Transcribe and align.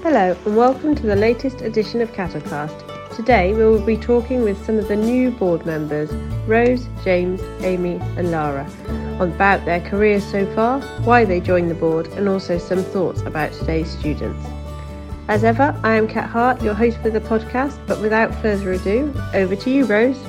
Hello, 0.00 0.36
and 0.46 0.56
welcome 0.56 0.94
to 0.94 1.02
the 1.02 1.14
latest 1.14 1.60
edition 1.60 2.00
of 2.00 2.12
Cattlecast. 2.12 3.16
Today 3.16 3.52
we 3.52 3.64
will 3.64 3.84
be 3.84 3.96
talking 3.96 4.42
with 4.42 4.64
some 4.64 4.78
of 4.78 4.88
the 4.88 4.96
new 4.96 5.30
board 5.30 5.66
members, 5.66 6.12
Rose, 6.46 6.86
James, 7.04 7.42
Amy, 7.64 7.96
and 8.16 8.30
Lara, 8.30 8.64
about 9.20 9.64
their 9.64 9.80
careers 9.80 10.24
so 10.24 10.46
far, 10.54 10.80
why 11.02 11.24
they 11.24 11.40
joined 11.40 11.70
the 11.70 11.74
board, 11.74 12.06
and 12.12 12.28
also 12.28 12.58
some 12.58 12.82
thoughts 12.82 13.22
about 13.22 13.52
today's 13.52 13.90
students. 13.98 14.46
As 15.28 15.44
ever, 15.44 15.78
I 15.82 15.96
am 15.96 16.08
Kat 16.08 16.30
Hart, 16.30 16.62
your 16.62 16.74
host 16.74 16.98
for 16.98 17.10
the 17.10 17.20
podcast, 17.20 17.78
but 17.86 18.00
without 18.00 18.34
further 18.42 18.72
ado, 18.72 19.12
over 19.34 19.56
to 19.56 19.70
you, 19.70 19.84
Rose. 19.84 20.20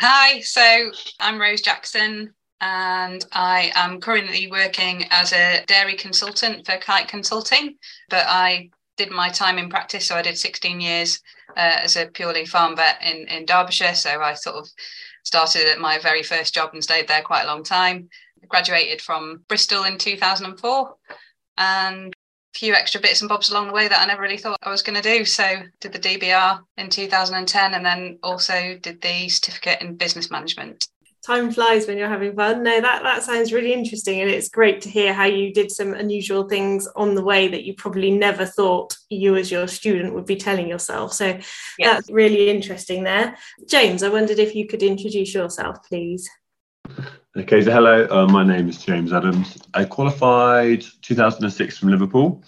Hi, 0.00 0.40
so 0.40 0.92
I'm 1.18 1.40
Rose 1.40 1.60
Jackson 1.60 2.34
and 2.60 3.24
I 3.32 3.72
am 3.74 4.00
currently 4.00 4.50
working 4.50 5.06
as 5.10 5.32
a 5.32 5.64
dairy 5.66 5.94
consultant 5.94 6.66
for 6.66 6.76
Kite 6.76 7.08
Consulting. 7.08 7.76
But 8.08 8.26
I 8.26 8.70
did 8.96 9.10
my 9.10 9.30
time 9.30 9.58
in 9.58 9.70
practice, 9.70 10.06
so 10.06 10.14
I 10.14 10.22
did 10.22 10.36
16 10.36 10.80
years 10.80 11.20
uh, 11.56 11.80
as 11.82 11.96
a 11.96 12.06
purely 12.06 12.44
farm 12.44 12.76
vet 12.76 13.02
in, 13.02 13.26
in 13.28 13.46
Derbyshire. 13.46 13.94
So 13.94 14.20
I 14.20 14.34
sort 14.34 14.56
of 14.56 14.68
started 15.24 15.66
at 15.66 15.80
my 15.80 15.98
very 15.98 16.22
first 16.22 16.54
job 16.54 16.70
and 16.74 16.84
stayed 16.84 17.08
there 17.08 17.22
quite 17.22 17.44
a 17.44 17.46
long 17.46 17.64
time. 17.64 18.08
Graduated 18.48 19.00
from 19.00 19.44
Bristol 19.48 19.84
in 19.84 19.96
2004 19.96 20.94
and 21.58 22.12
a 22.12 22.58
few 22.58 22.74
extra 22.74 23.00
bits 23.00 23.20
and 23.20 23.28
bobs 23.28 23.50
along 23.50 23.68
the 23.68 23.74
way 23.74 23.88
that 23.88 24.00
I 24.00 24.06
never 24.06 24.22
really 24.22 24.38
thought 24.38 24.58
I 24.62 24.70
was 24.70 24.82
going 24.82 25.00
to 25.00 25.18
do. 25.18 25.24
So 25.24 25.62
did 25.80 25.92
the 25.92 25.98
DBR 25.98 26.60
in 26.76 26.90
2010 26.90 27.74
and 27.74 27.84
then 27.84 28.18
also 28.22 28.78
did 28.82 29.00
the 29.00 29.28
certificate 29.28 29.80
in 29.80 29.96
business 29.96 30.30
management 30.30 30.88
time 31.30 31.52
flies 31.52 31.86
when 31.86 31.96
you're 31.96 32.08
having 32.08 32.34
fun. 32.34 32.62
No, 32.62 32.80
that 32.80 33.02
that 33.02 33.22
sounds 33.22 33.52
really 33.52 33.72
interesting, 33.72 34.20
and 34.20 34.30
it's 34.30 34.48
great 34.48 34.80
to 34.82 34.88
hear 34.88 35.12
how 35.12 35.24
you 35.24 35.52
did 35.52 35.70
some 35.70 35.94
unusual 35.94 36.48
things 36.48 36.88
on 36.96 37.14
the 37.14 37.24
way 37.24 37.48
that 37.48 37.64
you 37.64 37.74
probably 37.74 38.10
never 38.10 38.44
thought 38.44 38.96
you 39.08 39.36
as 39.36 39.50
your 39.50 39.68
student 39.68 40.14
would 40.14 40.26
be 40.26 40.36
telling 40.36 40.68
yourself. 40.68 41.12
So 41.12 41.26
yes. 41.26 41.42
that's 41.78 42.10
really 42.10 42.50
interesting 42.50 43.04
there. 43.04 43.36
James, 43.68 44.02
I 44.02 44.08
wondered 44.08 44.38
if 44.38 44.54
you 44.54 44.66
could 44.66 44.82
introduce 44.82 45.32
yourself, 45.32 45.76
please. 45.88 46.28
Okay, 47.36 47.62
so 47.62 47.70
hello, 47.70 48.08
uh, 48.10 48.26
my 48.26 48.42
name 48.42 48.68
is 48.68 48.82
James 48.82 49.12
Adams. 49.12 49.56
I 49.74 49.84
qualified 49.84 50.84
2006 51.02 51.78
from 51.78 51.90
Liverpool 51.90 52.42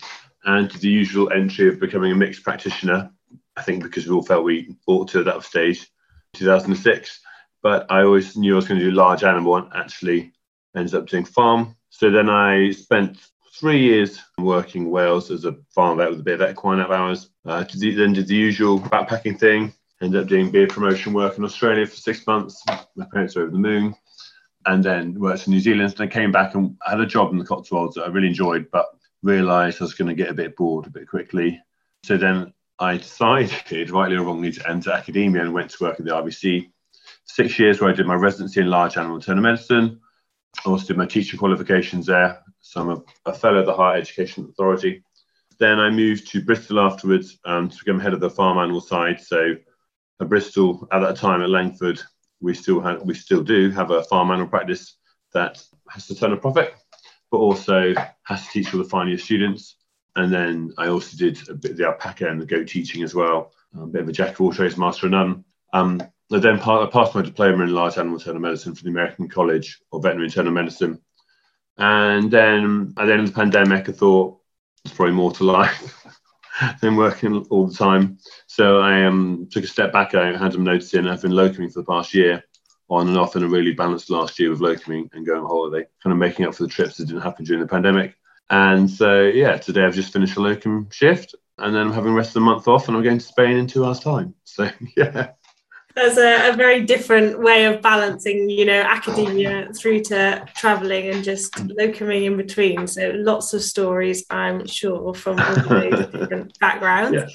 and 0.45 0.69
did 0.69 0.81
the 0.81 0.89
usual 0.89 1.31
entry 1.33 1.69
of 1.69 1.79
becoming 1.79 2.11
a 2.11 2.17
mixed 2.17 2.43
practitioner. 2.43 3.11
I 3.57 3.63
think 3.63 3.85
because 3.85 4.09
we 4.09 4.15
all 4.15 4.25
felt 4.25 4.45
we 4.45 4.75
ought 4.89 5.09
to 5.11 5.21
at 5.21 5.27
that 5.27 5.45
stage, 5.45 5.89
2006 6.33 7.21
but 7.63 7.87
I 7.91 8.03
always 8.03 8.37
knew 8.37 8.55
I 8.55 8.57
was 8.57 8.69
going 8.69 8.81
to 8.81 8.85
do 8.85 8.91
large 8.91 9.25
animal 9.25 9.57
and 9.57 9.69
actually 9.75 10.33
ended 10.77 10.95
up 10.95 11.07
doing 11.07 11.25
farm. 11.25 11.77
So 11.91 12.11
then 12.11 12.29
I 12.29 12.73
spent 12.73 13.19
three 13.55 13.81
years 13.81 14.19
working 14.39 14.91
Wales 14.91 15.31
as 15.31 15.45
a 15.45 15.57
farm 15.75 15.99
vet 15.99 16.11
with 16.11 16.21
a 16.21 16.25
bit 16.25 16.41
of 16.41 16.51
equine 16.51 16.81
out 16.81 16.91
of 16.91 16.93
hours. 16.93 17.31
Uh, 17.45 17.65
then 17.75 18.13
did 18.13 18.27
the 18.27 18.35
usual 18.35 18.81
backpacking 18.81 19.39
thing. 19.39 19.73
Ended 20.01 20.23
up 20.23 20.29
doing 20.29 20.51
beer 20.51 20.67
promotion 20.67 21.13
work 21.13 21.39
in 21.39 21.45
Australia 21.45 21.87
for 21.87 21.95
six 21.95 22.27
months. 22.27 22.63
My 22.97 23.07
parents 23.13 23.37
were 23.37 23.43
over 23.43 23.53
the 23.53 23.59
moon. 23.59 23.95
And 24.67 24.83
then 24.83 25.19
worked 25.19 25.47
in 25.47 25.53
New 25.53 25.61
Zealand. 25.61 25.93
And 25.93 26.01
I 26.01 26.07
came 26.13 26.33
back 26.33 26.55
and 26.55 26.77
had 26.85 27.01
a 27.01 27.07
job 27.07 27.31
in 27.31 27.39
the 27.39 27.45
Cotswolds 27.45 27.95
that 27.95 28.05
I 28.05 28.09
really 28.09 28.29
enjoyed, 28.29 28.69
but 28.73 28.87
realised 29.23 29.81
I 29.81 29.85
was 29.85 29.95
going 29.95 30.09
to 30.09 30.15
get 30.15 30.31
a 30.31 30.35
bit 30.35 30.57
bored 30.57 30.87
a 30.87 30.91
bit 30.91 31.09
quickly. 31.09 31.61
So 32.05 32.17
then 32.17 32.53
I 32.81 32.97
decided, 32.97 33.91
rightly 33.91 34.17
or 34.17 34.25
wrongly, 34.25 34.51
to 34.53 34.69
enter 34.69 34.91
academia 34.91 35.43
and 35.43 35.55
went 35.55 35.71
to 35.71 35.85
work 35.85 36.01
at 36.01 36.05
the 36.05 36.13
RVC 36.13 36.72
six 37.25 37.59
years 37.59 37.81
where 37.81 37.91
I 37.91 37.95
did 37.95 38.07
my 38.07 38.15
residency 38.15 38.61
in 38.61 38.69
large 38.69 38.97
animal 38.97 39.17
internal 39.17 39.43
medicine. 39.43 40.01
I 40.65 40.69
also 40.69 40.87
did 40.87 40.97
my 40.97 41.07
teaching 41.07 41.39
qualifications 41.39 42.07
there. 42.07 42.43
So 42.61 42.81
I'm 42.81 42.91
a, 42.91 43.03
a 43.27 43.35
fellow 43.35 43.61
of 43.61 43.67
the 43.67 43.75
Higher 43.75 43.99
Education 43.99 44.49
Authority. 44.51 45.03
Then 45.59 45.79
I 45.79 45.91
moved 45.91 46.29
to 46.29 46.45
Bristol 46.45 46.81
afterwards 46.81 47.39
um, 47.45 47.69
to 47.69 47.77
become 47.79 48.01
head 48.01 48.15
of 48.15 48.21
the 48.21 48.31
farm 48.31 48.59
animal 48.59 48.81
side. 48.81 49.21
So 49.21 49.55
at 50.21 50.29
Bristol, 50.29 50.87
at 50.93 51.01
that 51.01 51.17
time 51.17 51.43
at 51.43 51.51
Langford, 51.51 52.01
we 52.41 52.55
still 52.55 52.81
had, 52.81 53.05
we 53.05 53.15
still 53.15 53.43
do 53.43 53.71
have 53.71 53.91
a 53.91 54.05
farm 54.05 54.31
animal 54.31 54.49
practice 54.49 54.97
that 55.33 55.63
has 55.89 56.07
to 56.07 56.15
turn 56.15 56.33
a 56.33 56.37
profit, 56.37 56.75
but 57.31 57.39
also 57.39 57.95
has 58.25 58.45
to 58.47 58.53
teach 58.53 58.75
all 58.75 58.83
the 58.83 59.05
year 59.07 59.19
students. 59.19 59.77
And 60.17 60.33
then 60.33 60.73
I 60.77 60.89
also 60.89 61.17
did 61.17 61.49
a 61.49 61.55
bit 61.55 61.73
of 61.73 61.77
the 61.79 61.87
alpaca 61.87 62.29
and 62.29 62.41
the 62.41 62.47
goat 62.47 62.69
teaching 62.69 63.03
as 63.03 63.15
well. 63.15 63.53
a 63.75 63.87
bit 63.87 64.03
of 64.03 64.09
a 64.09 64.13
jack 64.13 64.35
of 64.35 64.41
all 64.43 64.53
trades, 64.53 64.77
master 64.77 65.07
of 65.07 65.13
none. 65.13 65.45
Um, 65.73 66.03
I 66.33 66.39
then 66.39 66.61
I 66.61 66.87
passed 66.87 67.15
my 67.15 67.23
diploma 67.23 67.65
in 67.65 67.75
large 67.75 67.99
animal 67.99 68.19
internal 68.19 68.41
medicine 68.41 68.75
from 68.75 68.87
the 68.87 68.91
American 68.91 69.29
College 69.29 69.81
of 69.93 70.03
Veterinary 70.03 70.27
Internal 70.27 70.53
Medicine. 70.53 71.01
And 71.77 72.31
then 72.31 72.95
at 72.97 73.07
the 73.07 73.13
end 73.13 73.23
of 73.23 73.29
the 73.29 73.35
pandemic, 73.35 73.89
I 73.89 73.93
thought 73.93 74.39
it's 74.85 74.95
probably 74.95 75.15
more 75.15 75.33
to 75.33 75.45
life 75.45 76.07
than 76.81 76.97
working 76.97 77.47
all 77.51 77.67
the 77.67 77.75
time. 77.75 78.19
So 78.47 78.81
I 78.81 79.05
um, 79.05 79.49
took 79.51 79.65
a 79.65 79.69
step 79.69 79.93
back. 79.93 80.15
I 80.15 80.37
had 80.37 80.53
some 80.53 80.65
notice 80.65 80.95
in. 80.95 81.09
I've 81.09 81.23
been 81.23 81.33
locuming 81.33 81.73
for 81.73 81.81
the 81.81 81.87
past 81.87 82.15
year, 82.15 82.43
on 82.89 83.09
and 83.09 83.19
off, 83.19 83.37
and 83.37 83.45
a 83.45 83.49
really 83.49 83.73
balanced 83.73 84.11
last 84.11 84.39
year 84.39 84.51
with 84.51 84.61
locuming 84.61 85.09
and 85.13 85.27
going 85.27 85.41
on 85.41 85.47
holiday, 85.47 85.87
kind 86.03 86.13
of 86.13 86.19
making 86.19 86.47
up 86.47 86.55
for 86.55 86.63
the 86.63 86.69
trips 86.69 86.97
that 86.97 87.07
didn't 87.07 87.23
happen 87.23 87.45
during 87.45 87.63
the 87.63 87.69
pandemic. 87.69 88.15
And 88.51 88.91
so, 88.91 89.23
yeah, 89.23 89.57
today 89.57 89.85
I've 89.85 89.95
just 89.95 90.13
finished 90.13 90.37
a 90.37 90.41
locum 90.41 90.89
shift, 90.91 91.35
and 91.59 91.75
then 91.75 91.87
I'm 91.87 91.93
having 91.93 92.13
the 92.13 92.19
rest 92.19 92.31
of 92.31 92.35
the 92.35 92.41
month 92.41 92.69
off, 92.69 92.89
and 92.89 92.97
I'm 92.97 93.03
going 93.03 93.19
to 93.19 93.25
Spain 93.25 93.57
in 93.57 93.67
two 93.67 93.85
hours' 93.85 94.01
time. 94.01 94.35
So, 94.45 94.69
yeah 94.97 95.33
there's 95.95 96.19
a, 96.19 96.51
a, 96.51 96.57
very 96.57 96.83
different 96.83 97.39
way 97.41 97.65
of 97.67 97.83
balancing, 97.83 98.49
you 98.49 98.65
know, 98.65 98.81
academia 98.81 99.69
through 99.75 100.01
to 100.05 100.47
traveling 100.57 101.09
and 101.09 101.25
just 101.25 101.53
locuming 101.55 102.25
in 102.25 102.37
between. 102.37 102.87
So 102.87 103.13
lots 103.15 103.53
of 103.53 103.63
stories, 103.63 104.25
I'm 104.31 104.67
sure, 104.67 105.15
from 105.15 105.39
all 105.41 105.55
those 105.55 106.07
different 106.13 106.59
backgrounds. 106.59 107.33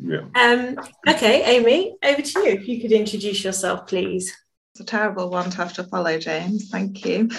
Yeah. 0.00 0.22
Um, 0.34 0.78
okay, 1.08 1.44
Amy, 1.44 1.96
over 2.02 2.22
to 2.22 2.40
you. 2.40 2.46
If 2.46 2.68
you 2.68 2.80
could 2.80 2.92
introduce 2.92 3.44
yourself, 3.44 3.86
please. 3.86 4.36
It's 4.72 4.80
a 4.80 4.84
terrible 4.84 5.30
one 5.30 5.50
to 5.50 5.56
have 5.58 5.72
to 5.74 5.84
follow, 5.84 6.18
James. 6.18 6.68
Thank 6.70 7.04
you. 7.04 7.30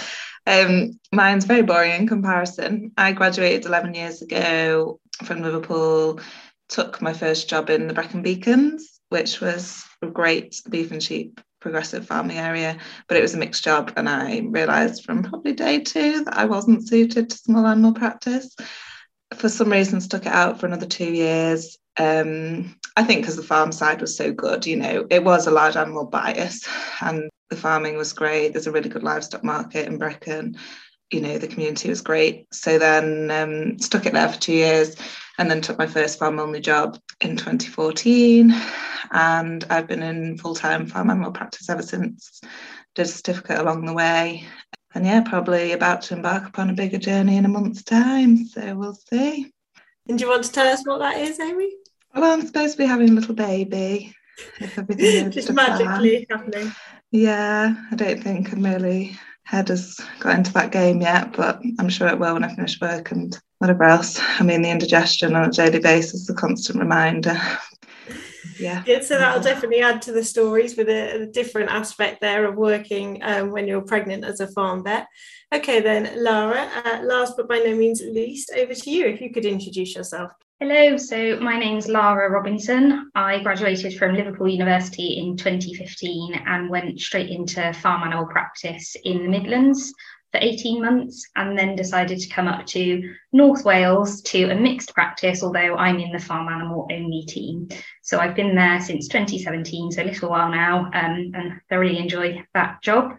Um, 0.47 0.99
mine's 1.11 1.45
very 1.45 1.63
boring 1.63 1.91
in 1.91 2.07
comparison. 2.07 2.91
I 2.97 3.11
graduated 3.11 3.65
11 3.65 3.93
years 3.93 4.21
ago 4.21 4.99
from 5.23 5.41
Liverpool, 5.41 6.21
took 6.69 7.01
my 7.01 7.13
first 7.13 7.49
job 7.49 7.69
in 7.69 7.87
the 7.87 7.93
Brecon 7.93 8.21
Beacons 8.21 8.95
which 9.09 9.39
was 9.39 9.83
a 9.94 9.94
great 10.13 10.61
beef 10.69 10.91
and 10.91 11.01
sheep 11.01 11.41
progressive 11.65 12.05
farming 12.05 12.37
area, 12.37 12.77
but 13.07 13.17
it 13.17 13.21
was 13.21 13.33
a 13.33 13.39
mixed 13.39 13.63
job. 13.63 13.91
And 13.97 14.07
I 14.07 14.41
realised 14.45 15.03
from 15.03 15.23
probably 15.23 15.53
day 15.53 15.79
two 15.79 16.23
that 16.23 16.37
I 16.37 16.45
wasn't 16.45 16.87
suited 16.87 17.31
to 17.31 17.37
small 17.37 17.65
animal 17.65 17.91
practice. 17.91 18.55
For 19.33 19.49
some 19.49 19.71
reason, 19.71 19.99
stuck 19.99 20.27
it 20.27 20.31
out 20.31 20.59
for 20.59 20.67
another 20.67 20.85
two 20.85 21.11
years. 21.11 21.79
Um, 21.97 22.75
I 22.95 23.03
think 23.03 23.21
because 23.21 23.35
the 23.35 23.41
farm 23.41 23.71
side 23.71 23.99
was 23.99 24.15
so 24.15 24.31
good, 24.31 24.67
you 24.67 24.75
know, 24.75 25.07
it 25.09 25.23
was 25.23 25.47
a 25.47 25.51
large 25.51 25.75
animal 25.75 26.05
bias 26.05 26.67
and 27.01 27.29
the 27.49 27.55
farming 27.55 27.97
was 27.97 28.13
great. 28.13 28.53
There's 28.53 28.67
a 28.67 28.71
really 28.71 28.89
good 28.89 29.03
livestock 29.03 29.43
market 29.43 29.87
in 29.87 29.97
Brecon. 29.97 30.57
You 31.11 31.21
know, 31.21 31.37
the 31.37 31.47
community 31.47 31.89
was 31.89 32.01
great. 32.01 32.47
So 32.53 32.79
then 32.79 33.31
um, 33.31 33.79
stuck 33.79 34.05
it 34.05 34.13
there 34.13 34.29
for 34.29 34.39
two 34.39 34.53
years 34.53 34.95
and 35.37 35.49
then 35.49 35.61
took 35.61 35.77
my 35.77 35.87
first 35.87 36.19
farm 36.19 36.39
only 36.39 36.61
job 36.61 36.97
in 37.21 37.37
2014 37.37 38.53
and 39.11 39.63
I've 39.69 39.87
been 39.87 40.03
in 40.03 40.37
full-time 40.37 40.87
farm 40.87 41.09
animal 41.09 41.31
practice 41.31 41.69
ever 41.69 41.81
since. 41.81 42.41
Did 42.95 43.05
a 43.05 43.09
certificate 43.09 43.59
along 43.59 43.85
the 43.85 43.93
way. 43.93 44.45
And 44.93 45.05
yeah 45.05 45.21
probably 45.21 45.73
about 45.73 46.01
to 46.03 46.15
embark 46.15 46.47
upon 46.47 46.69
a 46.69 46.73
bigger 46.73 46.97
journey 46.97 47.37
in 47.37 47.45
a 47.45 47.49
month's 47.49 47.83
time. 47.83 48.45
So 48.45 48.75
we'll 48.75 48.97
see. 49.11 49.51
And 50.07 50.17
do 50.17 50.25
you 50.25 50.31
want 50.31 50.45
to 50.45 50.51
tell 50.51 50.67
us 50.67 50.85
what 50.85 50.99
that 50.99 51.17
is 51.17 51.39
Amy? 51.39 51.71
Well 52.13 52.23
I'm 52.23 52.45
supposed 52.45 52.73
to 52.73 52.77
be 52.77 52.87
having 52.87 53.09
a 53.09 53.13
little 53.13 53.35
baby. 53.35 54.15
If 54.59 54.77
everything 54.77 55.31
just 55.31 55.51
magically 55.51 56.25
happening. 56.29 56.71
Yeah 57.11 57.75
I 57.91 57.95
don't 57.95 58.23
think 58.23 58.51
I'm 58.51 58.63
really 58.63 59.17
head 59.45 59.69
has 59.69 59.99
got 60.19 60.37
into 60.37 60.51
that 60.53 60.71
game 60.71 61.01
yet, 61.01 61.33
but 61.33 61.61
I'm 61.79 61.89
sure 61.89 62.07
it 62.07 62.19
will 62.19 62.33
when 62.33 62.43
I 62.43 62.53
finish 62.53 62.81
work 62.81 63.11
and 63.11 63.39
whatever 63.59 63.83
else. 63.83 64.19
I 64.39 64.43
mean, 64.43 64.61
the 64.61 64.71
indigestion 64.71 65.35
on 65.35 65.47
a 65.47 65.51
daily 65.51 65.79
basis, 65.79 66.21
is 66.21 66.29
a 66.29 66.33
constant 66.33 66.79
reminder. 66.79 67.39
yeah. 68.59 68.83
yeah. 68.85 69.01
So 69.01 69.17
that'll 69.17 69.43
definitely 69.43 69.81
add 69.81 70.01
to 70.03 70.11
the 70.11 70.23
stories 70.23 70.75
with 70.75 70.89
a, 70.89 71.21
a 71.21 71.25
different 71.27 71.69
aspect 71.69 72.21
there 72.21 72.45
of 72.45 72.55
working 72.55 73.19
um, 73.23 73.51
when 73.51 73.67
you're 73.67 73.81
pregnant 73.81 74.25
as 74.25 74.39
a 74.39 74.47
farm 74.47 74.83
vet. 74.83 75.07
Okay, 75.53 75.79
then, 75.79 76.23
Lara, 76.23 76.67
uh, 76.83 77.01
last 77.03 77.37
but 77.37 77.47
by 77.47 77.59
no 77.59 77.75
means 77.75 78.01
least, 78.01 78.51
over 78.57 78.73
to 78.73 78.89
you. 78.89 79.05
If 79.05 79.21
you 79.21 79.31
could 79.31 79.45
introduce 79.45 79.95
yourself. 79.95 80.31
Hello, 80.61 80.95
so 80.95 81.37
my 81.41 81.59
name's 81.59 81.89
Lara 81.89 82.31
Robinson. 82.31 83.11
I 83.13 83.43
graduated 83.43 83.97
from 83.97 84.15
Liverpool 84.15 84.47
University 84.47 85.17
in 85.17 85.35
2015 85.35 86.33
and 86.47 86.69
went 86.69 86.97
straight 87.01 87.29
into 87.29 87.73
farm 87.73 88.03
animal 88.03 88.25
practice 88.27 88.95
in 89.03 89.23
the 89.23 89.27
Midlands 89.27 89.93
for 90.31 90.39
18 90.41 90.81
months 90.81 91.27
and 91.35 91.59
then 91.59 91.75
decided 91.75 92.19
to 92.19 92.29
come 92.29 92.47
up 92.47 92.65
to 92.67 93.13
North 93.33 93.65
Wales 93.65 94.21
to 94.21 94.45
a 94.45 94.55
mixed 94.55 94.93
practice, 94.93 95.43
although 95.43 95.75
I'm 95.75 95.99
in 95.99 96.13
the 96.13 96.19
farm 96.19 96.47
animal 96.47 96.87
only 96.89 97.25
team. 97.25 97.67
So 98.01 98.19
I've 98.19 98.35
been 98.35 98.55
there 98.55 98.79
since 98.79 99.09
2017, 99.09 99.91
so 99.91 100.03
a 100.03 100.05
little 100.05 100.29
while 100.29 100.49
now, 100.49 100.85
um, 100.93 101.31
and 101.33 101.59
thoroughly 101.67 101.97
enjoy 101.97 102.45
that 102.53 102.81
job. 102.81 103.11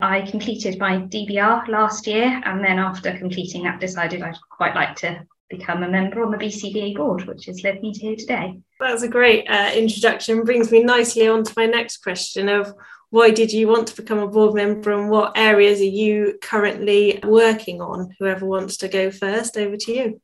I 0.00 0.22
completed 0.22 0.80
my 0.80 0.96
DBR 0.96 1.68
last 1.68 2.08
year, 2.08 2.42
and 2.44 2.64
then 2.64 2.80
after 2.80 3.16
completing 3.16 3.62
that, 3.62 3.78
decided 3.78 4.22
I'd 4.22 4.38
quite 4.50 4.74
like 4.74 4.96
to 4.96 5.24
become 5.50 5.82
a 5.82 5.88
member 5.88 6.24
on 6.24 6.30
the 6.30 6.38
BCVA 6.38 6.96
board, 6.96 7.26
which 7.26 7.46
has 7.46 7.62
led 7.62 7.82
me 7.82 7.92
to 7.92 8.00
here 8.00 8.16
today. 8.16 8.58
That's 8.78 9.02
a 9.02 9.08
great 9.08 9.46
uh, 9.50 9.72
introduction. 9.74 10.44
Brings 10.44 10.70
me 10.70 10.82
nicely 10.82 11.28
on 11.28 11.44
to 11.44 11.52
my 11.56 11.66
next 11.66 11.98
question 11.98 12.48
of 12.48 12.72
why 13.10 13.30
did 13.30 13.52
you 13.52 13.66
want 13.66 13.88
to 13.88 13.96
become 13.96 14.20
a 14.20 14.28
board 14.28 14.54
member 14.54 14.92
and 14.92 15.10
what 15.10 15.36
areas 15.36 15.80
are 15.80 15.84
you 15.84 16.38
currently 16.40 17.18
working 17.24 17.82
on? 17.82 18.14
Whoever 18.18 18.46
wants 18.46 18.76
to 18.78 18.88
go 18.88 19.10
first, 19.10 19.56
over 19.56 19.76
to 19.76 19.92
you 19.92 20.20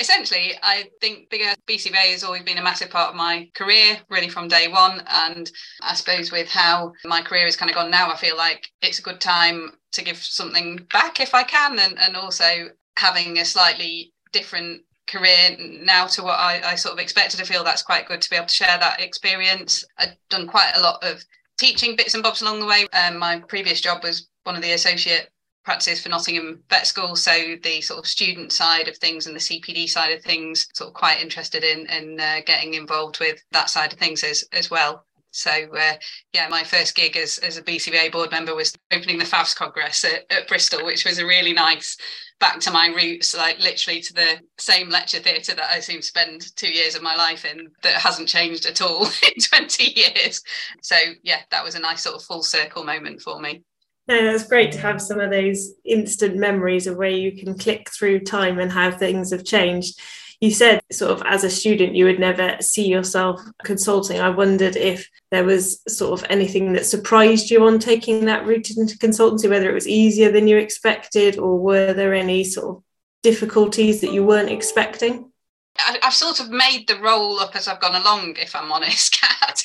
essentially, 0.00 0.54
I 0.62 0.88
think 1.00 1.28
being 1.28 1.42
a 1.42 1.54
BCVA 1.70 2.12
has 2.12 2.24
always 2.24 2.42
been 2.42 2.58
a 2.58 2.62
massive 2.62 2.90
part 2.90 3.10
of 3.10 3.16
my 3.16 3.48
career, 3.54 3.98
really 4.08 4.28
from 4.28 4.48
day 4.48 4.66
one. 4.66 5.02
And 5.06 5.50
I 5.82 5.94
suppose 5.94 6.32
with 6.32 6.48
how 6.48 6.92
my 7.04 7.22
career 7.22 7.44
has 7.44 7.56
kind 7.56 7.70
of 7.70 7.76
gone 7.76 7.90
now, 7.90 8.10
I 8.10 8.16
feel 8.16 8.36
like 8.36 8.66
it's 8.82 8.98
a 8.98 9.02
good 9.02 9.20
time 9.20 9.72
to 9.92 10.02
give 10.02 10.16
something 10.16 10.86
back 10.90 11.20
if 11.20 11.34
I 11.34 11.44
can, 11.44 11.78
and, 11.78 11.98
and 11.98 12.16
also 12.16 12.70
having 12.96 13.38
a 13.38 13.44
slightly 13.44 14.12
different 14.32 14.82
career 15.06 15.56
now 15.58 16.06
to 16.06 16.22
what 16.22 16.38
I, 16.38 16.60
I 16.64 16.74
sort 16.76 16.92
of 16.92 16.98
expected. 16.98 17.40
I 17.40 17.44
feel 17.44 17.64
that's 17.64 17.82
quite 17.82 18.06
good 18.06 18.22
to 18.22 18.30
be 18.30 18.36
able 18.36 18.46
to 18.46 18.54
share 18.54 18.78
that 18.78 19.00
experience. 19.00 19.84
I've 19.98 20.16
done 20.28 20.46
quite 20.46 20.72
a 20.76 20.80
lot 20.80 21.02
of 21.02 21.24
teaching 21.58 21.96
bits 21.96 22.14
and 22.14 22.22
bobs 22.22 22.42
along 22.42 22.60
the 22.60 22.66
way. 22.66 22.86
Um, 22.92 23.18
my 23.18 23.40
previous 23.40 23.80
job 23.80 24.02
was 24.02 24.28
one 24.44 24.56
of 24.56 24.62
the 24.62 24.72
associate 24.72 25.30
practices 25.64 26.02
for 26.02 26.08
Nottingham 26.08 26.62
Vet 26.70 26.86
School. 26.86 27.16
So 27.16 27.56
the 27.62 27.80
sort 27.80 27.98
of 27.98 28.06
student 28.06 28.52
side 28.52 28.88
of 28.88 28.96
things 28.96 29.26
and 29.26 29.36
the 29.36 29.40
CPD 29.40 29.88
side 29.88 30.12
of 30.12 30.22
things, 30.22 30.66
sort 30.74 30.88
of 30.88 30.94
quite 30.94 31.20
interested 31.20 31.64
in 31.64 31.86
in 31.86 32.18
uh, 32.18 32.40
getting 32.46 32.74
involved 32.74 33.20
with 33.20 33.42
that 33.52 33.70
side 33.70 33.92
of 33.92 33.98
things 33.98 34.24
as 34.24 34.44
as 34.52 34.70
well. 34.70 35.04
So 35.30 35.50
uh, 35.50 35.94
yeah, 36.32 36.48
my 36.48 36.64
first 36.64 36.94
gig 36.94 37.16
as, 37.16 37.38
as 37.38 37.56
a 37.56 37.62
BCVA 37.62 38.12
board 38.12 38.30
member 38.30 38.54
was 38.54 38.74
opening 38.92 39.18
the 39.18 39.24
FAVS 39.24 39.54
Congress 39.54 40.04
at, 40.04 40.24
at, 40.30 40.48
Bristol, 40.48 40.84
which 40.84 41.04
was 41.04 41.18
a 41.18 41.26
really 41.26 41.52
nice 41.52 41.96
back 42.40 42.58
to 42.60 42.70
my 42.70 42.88
roots, 42.88 43.36
like 43.36 43.58
literally 43.60 44.00
to 44.00 44.12
the 44.14 44.40
same 44.58 44.88
lecture 44.88 45.18
theatre 45.18 45.54
that 45.54 45.70
I 45.70 45.80
seem 45.80 46.00
to 46.00 46.06
spend 46.06 46.56
two 46.56 46.70
years 46.70 46.94
of 46.94 47.02
my 47.02 47.14
life 47.14 47.44
in 47.44 47.68
that 47.82 47.94
hasn't 47.94 48.28
changed 48.28 48.66
at 48.66 48.80
all 48.80 49.04
in 49.26 49.42
20 49.42 49.84
years. 49.84 50.42
So 50.82 50.96
yeah, 51.22 51.40
that 51.50 51.64
was 51.64 51.74
a 51.74 51.80
nice 51.80 52.02
sort 52.02 52.16
of 52.16 52.22
full 52.22 52.42
circle 52.42 52.84
moment 52.84 53.20
for 53.20 53.40
me. 53.40 53.62
No, 54.08 54.24
that's 54.24 54.48
great 54.48 54.72
to 54.72 54.80
have 54.80 55.00
some 55.00 55.20
of 55.20 55.30
those 55.30 55.70
instant 55.84 56.36
memories 56.36 56.88
of 56.88 56.96
where 56.96 57.10
you 57.10 57.30
can 57.30 57.56
click 57.56 57.88
through 57.90 58.20
time 58.20 58.58
and 58.58 58.72
how 58.72 58.90
things 58.90 59.30
have 59.30 59.44
changed. 59.44 60.00
You 60.40 60.50
said, 60.50 60.80
sort 60.90 61.12
of, 61.12 61.22
as 61.26 61.44
a 61.44 61.50
student, 61.50 61.94
you 61.94 62.06
would 62.06 62.18
never 62.18 62.56
see 62.60 62.88
yourself 62.88 63.42
consulting. 63.62 64.20
I 64.20 64.30
wondered 64.30 64.74
if 64.74 65.06
there 65.30 65.44
was 65.44 65.82
sort 65.86 66.18
of 66.18 66.26
anything 66.30 66.72
that 66.72 66.86
surprised 66.86 67.50
you 67.50 67.66
on 67.66 67.78
taking 67.78 68.24
that 68.24 68.46
route 68.46 68.70
into 68.70 68.96
consultancy, 68.96 69.50
whether 69.50 69.68
it 69.68 69.74
was 69.74 69.86
easier 69.86 70.32
than 70.32 70.48
you 70.48 70.56
expected, 70.56 71.38
or 71.38 71.58
were 71.58 71.92
there 71.92 72.14
any 72.14 72.44
sort 72.44 72.76
of 72.76 72.82
difficulties 73.22 74.00
that 74.00 74.14
you 74.14 74.24
weren't 74.24 74.50
expecting? 74.50 75.29
I, 75.86 75.98
have 76.02 76.14
sort 76.14 76.40
of 76.40 76.50
made 76.50 76.86
the 76.86 76.98
role 76.98 77.38
up 77.40 77.56
as 77.56 77.68
I've 77.68 77.80
gone 77.80 78.00
along, 78.00 78.36
if 78.36 78.54
I'm 78.54 78.72
honest, 78.72 79.12
Kat. 79.20 79.64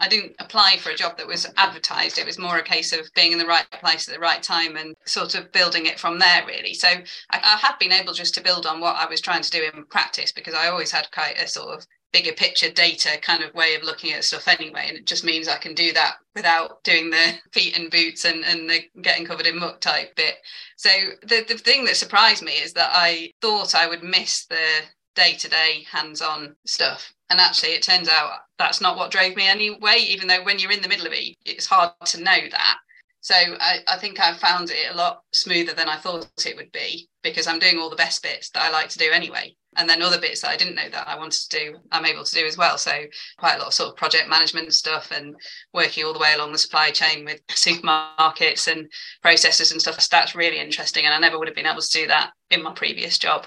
I 0.00 0.08
didn't 0.08 0.36
apply 0.38 0.76
for 0.78 0.90
a 0.90 0.96
job 0.96 1.18
that 1.18 1.26
was 1.26 1.46
advertised. 1.56 2.18
It 2.18 2.26
was 2.26 2.38
more 2.38 2.58
a 2.58 2.62
case 2.62 2.92
of 2.92 3.12
being 3.14 3.32
in 3.32 3.38
the 3.38 3.46
right 3.46 3.70
place 3.70 4.08
at 4.08 4.14
the 4.14 4.20
right 4.20 4.42
time 4.42 4.76
and 4.76 4.94
sort 5.06 5.34
of 5.34 5.52
building 5.52 5.86
it 5.86 5.98
from 5.98 6.18
there, 6.18 6.46
really. 6.46 6.74
So 6.74 6.88
I, 6.88 7.04
I 7.30 7.56
have 7.62 7.78
been 7.78 7.92
able 7.92 8.12
just 8.12 8.34
to 8.34 8.42
build 8.42 8.66
on 8.66 8.80
what 8.80 8.96
I 8.96 9.08
was 9.08 9.20
trying 9.20 9.42
to 9.42 9.50
do 9.50 9.68
in 9.72 9.84
practice 9.86 10.32
because 10.32 10.54
I 10.54 10.68
always 10.68 10.90
had 10.90 11.10
quite 11.10 11.40
a 11.40 11.48
sort 11.48 11.76
of 11.76 11.86
bigger 12.14 12.32
picture 12.32 12.70
data 12.70 13.18
kind 13.20 13.42
of 13.42 13.52
way 13.54 13.74
of 13.74 13.82
looking 13.82 14.12
at 14.12 14.22
stuff 14.22 14.46
anyway 14.46 14.86
and 14.86 14.96
it 14.96 15.04
just 15.04 15.24
means 15.24 15.48
i 15.48 15.56
can 15.58 15.74
do 15.74 15.92
that 15.92 16.14
without 16.36 16.80
doing 16.84 17.10
the 17.10 17.34
feet 17.52 17.76
and 17.76 17.90
boots 17.90 18.24
and, 18.24 18.44
and 18.44 18.70
the 18.70 18.82
getting 19.02 19.26
covered 19.26 19.48
in 19.48 19.58
muck 19.58 19.80
type 19.80 20.14
bit 20.14 20.36
so 20.76 20.88
the, 21.22 21.44
the 21.48 21.58
thing 21.58 21.84
that 21.84 21.96
surprised 21.96 22.44
me 22.44 22.52
is 22.52 22.72
that 22.72 22.90
i 22.92 23.28
thought 23.40 23.74
i 23.74 23.88
would 23.88 24.04
miss 24.04 24.46
the 24.46 24.82
day 25.14 25.34
to 25.34 25.48
day, 25.48 25.86
hands 25.90 26.20
on 26.20 26.56
stuff. 26.66 27.12
And 27.30 27.40
actually, 27.40 27.70
it 27.70 27.82
turns 27.82 28.08
out 28.08 28.30
that's 28.58 28.80
not 28.80 28.96
what 28.96 29.10
drove 29.10 29.36
me 29.36 29.48
anyway, 29.48 29.96
even 29.98 30.28
though 30.28 30.42
when 30.44 30.58
you're 30.58 30.72
in 30.72 30.82
the 30.82 30.88
middle 30.88 31.06
of 31.06 31.12
it, 31.12 31.36
it's 31.44 31.66
hard 31.66 31.92
to 32.06 32.22
know 32.22 32.48
that. 32.50 32.78
So 33.24 33.34
I, 33.34 33.78
I 33.88 33.96
think 33.96 34.20
I 34.20 34.34
found 34.34 34.70
it 34.70 34.90
a 34.92 34.96
lot 34.96 35.22
smoother 35.32 35.72
than 35.72 35.88
I 35.88 35.96
thought 35.96 36.28
it 36.44 36.56
would 36.56 36.70
be 36.72 37.08
because 37.22 37.46
I'm 37.46 37.58
doing 37.58 37.78
all 37.78 37.88
the 37.88 37.96
best 37.96 38.22
bits 38.22 38.50
that 38.50 38.62
I 38.62 38.70
like 38.70 38.90
to 38.90 38.98
do 38.98 39.10
anyway. 39.10 39.56
And 39.76 39.88
then 39.88 40.02
other 40.02 40.20
bits 40.20 40.42
that 40.42 40.50
I 40.50 40.58
didn't 40.58 40.74
know 40.74 40.90
that 40.90 41.08
I 41.08 41.16
wanted 41.16 41.40
to 41.48 41.58
do, 41.58 41.78
I'm 41.90 42.04
able 42.04 42.22
to 42.22 42.34
do 42.34 42.46
as 42.46 42.58
well. 42.58 42.76
So 42.76 42.92
quite 43.38 43.54
a 43.54 43.58
lot 43.58 43.68
of 43.68 43.72
sort 43.72 43.88
of 43.88 43.96
project 43.96 44.28
management 44.28 44.74
stuff 44.74 45.10
and 45.10 45.34
working 45.72 46.04
all 46.04 46.12
the 46.12 46.18
way 46.18 46.34
along 46.34 46.52
the 46.52 46.58
supply 46.58 46.90
chain 46.90 47.24
with 47.24 47.44
supermarkets 47.48 48.70
and 48.70 48.92
processes 49.22 49.72
and 49.72 49.80
stuff. 49.80 50.06
That's 50.10 50.34
really 50.34 50.58
interesting. 50.58 51.06
And 51.06 51.14
I 51.14 51.18
never 51.18 51.38
would 51.38 51.48
have 51.48 51.56
been 51.56 51.66
able 51.66 51.80
to 51.80 51.90
do 51.90 52.06
that 52.08 52.32
in 52.50 52.62
my 52.62 52.74
previous 52.74 53.16
job. 53.16 53.46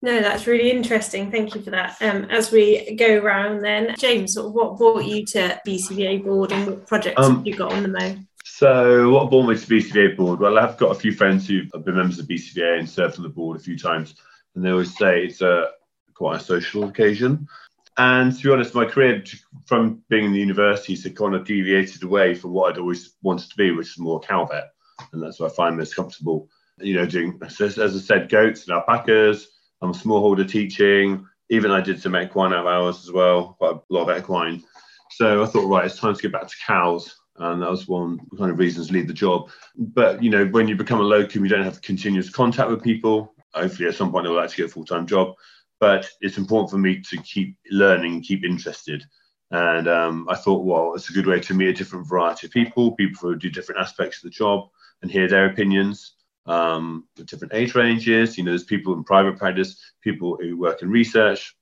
No, 0.00 0.20
that's 0.20 0.46
really 0.46 0.70
interesting. 0.70 1.30
Thank 1.30 1.54
you 1.54 1.62
for 1.62 1.70
that. 1.70 1.96
Um, 2.00 2.24
as 2.30 2.52
we 2.52 2.94
go 2.94 3.18
around, 3.18 3.62
then, 3.62 3.96
James, 3.98 4.38
what 4.38 4.78
brought 4.78 5.04
you 5.04 5.26
to 5.26 5.60
BCVA 5.66 6.24
board 6.24 6.52
and 6.52 6.66
what 6.66 6.86
projects 6.86 7.20
um, 7.20 7.38
have 7.38 7.46
you 7.46 7.56
got 7.56 7.72
on 7.72 7.82
the 7.82 7.88
mo? 7.88 8.16
So, 8.44 9.10
what 9.10 9.30
brought 9.30 9.48
me 9.48 9.56
to 9.56 9.66
BCVA 9.66 10.16
board? 10.16 10.38
Well, 10.38 10.58
I've 10.58 10.76
got 10.76 10.92
a 10.92 10.98
few 10.98 11.12
friends 11.12 11.48
who've 11.48 11.70
been 11.84 11.96
members 11.96 12.20
of 12.20 12.26
BCVA 12.26 12.78
and 12.78 12.88
served 12.88 13.16
on 13.16 13.24
the 13.24 13.28
board 13.28 13.56
a 13.56 13.60
few 13.60 13.76
times, 13.76 14.14
and 14.54 14.64
they 14.64 14.70
always 14.70 14.96
say 14.96 15.24
it's 15.24 15.40
a 15.40 15.70
quite 16.14 16.40
a 16.40 16.44
social 16.44 16.84
occasion. 16.84 17.48
And 17.96 18.36
to 18.36 18.42
be 18.42 18.52
honest, 18.52 18.76
my 18.76 18.84
career 18.84 19.24
from 19.66 20.00
being 20.08 20.26
in 20.26 20.32
the 20.32 20.38
universities 20.38 21.02
had 21.02 21.16
kind 21.16 21.34
of 21.34 21.44
deviated 21.44 22.04
away 22.04 22.36
from 22.36 22.52
what 22.52 22.72
I'd 22.72 22.78
always 22.78 23.16
wanted 23.22 23.50
to 23.50 23.56
be, 23.56 23.72
which 23.72 23.88
is 23.88 23.98
more 23.98 24.20
cow 24.20 24.44
vet, 24.44 24.70
and 25.12 25.20
that's 25.20 25.40
what 25.40 25.50
I 25.50 25.54
find 25.56 25.76
most 25.76 25.96
comfortable. 25.96 26.48
You 26.78 26.94
know, 26.94 27.06
doing 27.06 27.40
as 27.42 27.60
I 27.60 27.86
said, 27.86 28.28
goats 28.28 28.68
and 28.68 28.76
alpacas 28.76 29.48
I'm 29.80 29.90
a 29.90 29.94
smallholder 29.94 30.48
teaching. 30.48 31.26
Even 31.50 31.70
I 31.70 31.80
did 31.80 32.00
some 32.00 32.16
equine 32.16 32.52
out 32.52 32.66
hours 32.66 33.02
as 33.04 33.12
well, 33.12 33.56
quite 33.58 33.76
a 33.76 33.80
lot 33.90 34.10
of 34.10 34.18
equine. 34.18 34.62
So 35.10 35.42
I 35.42 35.46
thought, 35.46 35.68
right, 35.68 35.86
it's 35.86 35.98
time 35.98 36.14
to 36.14 36.22
get 36.22 36.32
back 36.32 36.48
to 36.48 36.56
cows. 36.66 37.14
And 37.36 37.62
that 37.62 37.70
was 37.70 37.86
one 37.86 38.18
kind 38.36 38.50
of 38.50 38.58
reasons 38.58 38.88
to 38.88 38.92
leave 38.92 39.06
the 39.06 39.14
job. 39.14 39.50
But, 39.76 40.22
you 40.22 40.28
know, 40.28 40.46
when 40.46 40.66
you 40.66 40.76
become 40.76 41.00
a 41.00 41.04
locum, 41.04 41.44
you 41.44 41.48
don't 41.48 41.64
have 41.64 41.80
continuous 41.82 42.30
contact 42.30 42.68
with 42.68 42.82
people. 42.82 43.32
Hopefully, 43.54 43.88
at 43.88 43.94
some 43.94 44.10
point, 44.10 44.24
they'll 44.24 44.40
actually 44.40 44.64
get 44.64 44.70
a 44.70 44.74
full 44.74 44.84
time 44.84 45.06
job. 45.06 45.34
But 45.80 46.08
it's 46.20 46.36
important 46.36 46.70
for 46.70 46.78
me 46.78 47.00
to 47.00 47.16
keep 47.18 47.56
learning, 47.70 48.22
keep 48.22 48.44
interested. 48.44 49.04
And 49.50 49.88
um, 49.88 50.26
I 50.28 50.34
thought, 50.34 50.64
well, 50.64 50.94
it's 50.94 51.08
a 51.08 51.12
good 51.12 51.26
way 51.26 51.40
to 51.40 51.54
meet 51.54 51.68
a 51.68 51.72
different 51.72 52.08
variety 52.08 52.48
of 52.48 52.52
people, 52.52 52.92
people 52.96 53.30
who 53.30 53.36
do 53.36 53.48
different 53.48 53.80
aspects 53.80 54.18
of 54.18 54.24
the 54.24 54.30
job 54.30 54.68
and 55.00 55.10
hear 55.10 55.28
their 55.28 55.46
opinions 55.46 56.14
um, 56.48 57.06
different 57.26 57.54
age 57.54 57.74
ranges. 57.74 58.36
You 58.36 58.44
know, 58.44 58.50
there's 58.50 58.64
people 58.64 58.94
in 58.94 59.04
private 59.04 59.38
practice, 59.38 59.80
people 60.00 60.36
who 60.40 60.58
work 60.58 60.82
in 60.82 60.90
research, 60.90 61.54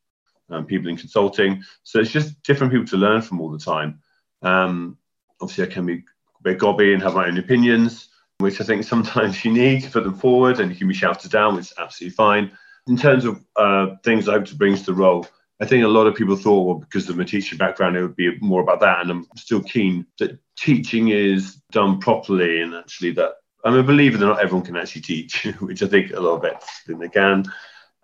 um, 0.48 0.64
people 0.64 0.88
in 0.88 0.96
consulting. 0.96 1.62
So 1.82 2.00
it's 2.00 2.12
just 2.12 2.40
different 2.44 2.72
people 2.72 2.86
to 2.86 2.96
learn 2.96 3.20
from 3.20 3.40
all 3.40 3.50
the 3.50 3.58
time. 3.58 4.00
Um, 4.42 4.96
obviously, 5.40 5.64
I 5.64 5.72
can 5.72 5.86
be 5.86 5.94
a 5.94 6.42
bit 6.42 6.58
gobby 6.58 6.94
and 6.94 7.02
have 7.02 7.14
my 7.14 7.26
own 7.26 7.36
opinions, 7.36 8.08
which 8.38 8.60
I 8.60 8.64
think 8.64 8.84
sometimes 8.84 9.44
you 9.44 9.52
need 9.52 9.82
to 9.82 9.90
put 9.90 10.04
them 10.04 10.16
forward 10.16 10.60
and 10.60 10.70
you 10.70 10.76
can 10.78 10.88
be 10.88 10.94
shouted 10.94 11.30
down, 11.30 11.56
which 11.56 11.66
is 11.66 11.74
absolutely 11.78 12.14
fine. 12.14 12.56
In 12.86 12.96
terms 12.96 13.24
of 13.24 13.44
uh, 13.56 13.96
things 14.04 14.28
I 14.28 14.34
hope 14.34 14.44
to 14.46 14.54
bring 14.54 14.76
to 14.76 14.84
the 14.84 14.94
role, 14.94 15.26
I 15.60 15.64
think 15.64 15.82
a 15.82 15.88
lot 15.88 16.06
of 16.06 16.14
people 16.14 16.36
thought, 16.36 16.62
well, 16.62 16.78
because 16.78 17.08
of 17.08 17.16
my 17.16 17.24
teaching 17.24 17.58
background, 17.58 17.96
it 17.96 18.02
would 18.02 18.14
be 18.14 18.38
more 18.40 18.60
about 18.60 18.80
that. 18.80 19.00
And 19.00 19.10
I'm 19.10 19.26
still 19.36 19.62
keen 19.62 20.06
that 20.18 20.38
teaching 20.56 21.08
is 21.08 21.56
done 21.72 21.98
properly 21.98 22.60
and 22.60 22.74
actually 22.74 23.12
that 23.12 23.32
I'm 23.66 23.74
a 23.74 23.82
believer 23.82 24.16
that 24.16 24.24
not 24.24 24.40
everyone 24.40 24.64
can 24.64 24.76
actually 24.76 25.02
teach, 25.02 25.44
which 25.60 25.82
I 25.82 25.88
think 25.88 26.12
a 26.12 26.20
lot 26.20 26.36
of 26.36 26.42
vets 26.42 26.82
think 26.86 27.00
they 27.00 27.08
can. 27.08 27.44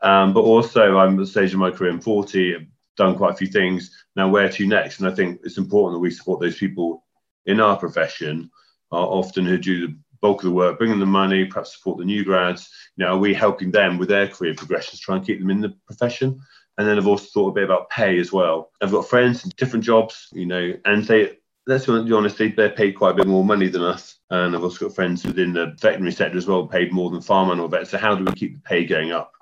Um, 0.02 0.32
but 0.32 0.40
also, 0.40 0.98
I'm 0.98 1.14
at 1.14 1.18
the 1.18 1.26
stage 1.26 1.52
of 1.52 1.60
my 1.60 1.70
career, 1.70 1.92
I'm 1.92 2.00
40, 2.00 2.56
I've 2.56 2.66
done 2.96 3.16
quite 3.16 3.34
a 3.34 3.36
few 3.36 3.46
things. 3.46 3.96
Now, 4.16 4.28
where 4.28 4.48
to 4.48 4.66
next? 4.66 4.98
And 4.98 5.08
I 5.08 5.14
think 5.14 5.40
it's 5.44 5.58
important 5.58 5.94
that 5.94 6.00
we 6.00 6.10
support 6.10 6.40
those 6.40 6.58
people 6.58 7.04
in 7.46 7.60
our 7.60 7.76
profession, 7.76 8.50
uh, 8.90 8.96
often 8.96 9.46
who 9.46 9.56
do 9.56 9.86
the 9.86 9.96
bulk 10.20 10.40
of 10.40 10.46
the 10.46 10.54
work, 10.54 10.78
bringing 10.78 10.98
the 10.98 11.06
money, 11.06 11.44
perhaps 11.44 11.76
support 11.76 11.98
the 11.98 12.04
new 12.04 12.24
grads. 12.24 12.68
You 12.96 13.04
know, 13.04 13.12
are 13.12 13.18
we 13.18 13.32
helping 13.32 13.70
them 13.70 13.98
with 13.98 14.08
their 14.08 14.26
career 14.26 14.54
progressions, 14.56 14.98
try 14.98 15.14
and 15.14 15.24
keep 15.24 15.38
them 15.38 15.50
in 15.50 15.60
the 15.60 15.76
profession? 15.86 16.40
And 16.76 16.88
then 16.88 16.98
I've 16.98 17.06
also 17.06 17.26
thought 17.26 17.50
a 17.50 17.54
bit 17.54 17.64
about 17.64 17.88
pay 17.88 18.18
as 18.18 18.32
well. 18.32 18.72
I've 18.80 18.90
got 18.90 19.08
friends 19.08 19.44
in 19.44 19.52
different 19.56 19.84
jobs, 19.84 20.26
you 20.32 20.46
know, 20.46 20.74
and 20.84 21.04
they 21.04 21.36
let's 21.66 21.86
be 21.86 22.12
honest, 22.12 22.38
they're 22.38 22.70
paid 22.70 22.92
quite 22.92 23.10
a 23.10 23.14
bit 23.14 23.26
more 23.26 23.44
money 23.44 23.68
than 23.68 23.82
us. 23.82 24.18
And 24.30 24.56
I've 24.56 24.62
also 24.62 24.86
got 24.86 24.94
friends 24.94 25.24
within 25.24 25.52
the 25.52 25.76
veterinary 25.80 26.12
sector 26.12 26.38
as 26.38 26.46
well, 26.46 26.66
paid 26.66 26.92
more 26.92 27.10
than 27.10 27.20
farm 27.20 27.50
animal 27.50 27.68
vets. 27.68 27.90
So 27.90 27.98
how 27.98 28.14
do 28.14 28.24
we 28.24 28.32
keep 28.32 28.54
the 28.54 28.60
pay 28.60 28.84
going 28.84 29.12
up? 29.12 29.32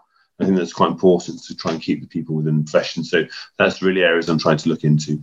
I 0.40 0.44
think 0.44 0.56
that's 0.56 0.72
quite 0.72 0.90
important 0.90 1.42
to 1.44 1.54
try 1.54 1.72
and 1.72 1.82
keep 1.82 2.00
the 2.00 2.08
people 2.08 2.34
within 2.34 2.58
the 2.58 2.64
profession. 2.64 3.04
So 3.04 3.24
that's 3.58 3.82
really 3.82 4.02
areas 4.02 4.28
I'm 4.28 4.38
trying 4.38 4.56
to 4.58 4.68
look 4.68 4.84
into. 4.84 5.22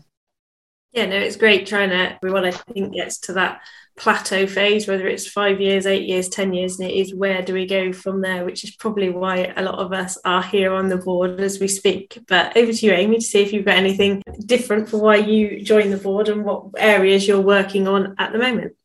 Yeah, 0.91 1.07
no, 1.07 1.17
it's 1.17 1.35
great 1.35 1.67
trying 1.67 1.89
to 1.89 2.15
everyone 2.15 2.45
I 2.45 2.51
think 2.51 2.93
gets 2.93 3.19
to 3.21 3.33
that 3.33 3.61
plateau 3.97 4.45
phase, 4.47 4.87
whether 4.87 5.07
it's 5.07 5.27
five 5.27 5.59
years, 5.59 5.85
eight 5.85 6.07
years, 6.07 6.29
ten 6.29 6.53
years, 6.53 6.79
and 6.79 6.89
it 6.89 6.93
is 6.93 7.13
where 7.13 7.41
do 7.41 7.53
we 7.53 7.65
go 7.65 7.91
from 7.91 8.21
there, 8.21 8.45
which 8.45 8.63
is 8.63 8.75
probably 8.75 9.09
why 9.09 9.51
a 9.57 9.63
lot 9.63 9.79
of 9.79 9.91
us 9.91 10.17
are 10.23 10.43
here 10.43 10.71
on 10.71 10.87
the 10.87 10.97
board 10.97 11.39
as 11.41 11.59
we 11.59 11.67
speak. 11.67 12.19
But 12.27 12.55
over 12.55 12.71
to 12.71 12.85
you, 12.85 12.93
Amy, 12.93 13.17
to 13.17 13.21
see 13.21 13.41
if 13.41 13.51
you've 13.51 13.65
got 13.65 13.77
anything 13.77 14.23
different 14.45 14.87
for 14.87 15.01
why 15.01 15.17
you 15.17 15.61
joined 15.61 15.91
the 15.91 15.97
board 15.97 16.29
and 16.29 16.45
what 16.45 16.67
areas 16.77 17.27
you're 17.27 17.41
working 17.41 17.87
on 17.87 18.15
at 18.19 18.31
the 18.31 18.37
moment. 18.37 18.75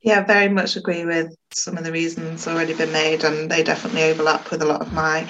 Yeah, 0.00 0.24
very 0.24 0.48
much 0.48 0.76
agree 0.76 1.04
with 1.04 1.34
some 1.52 1.76
of 1.76 1.82
the 1.82 1.92
reasons 1.92 2.46
already 2.46 2.74
been 2.74 2.92
made, 2.92 3.24
and 3.24 3.50
they 3.50 3.64
definitely 3.64 4.04
overlap 4.04 4.50
with 4.50 4.62
a 4.62 4.66
lot 4.66 4.80
of 4.80 4.92
my 4.92 5.28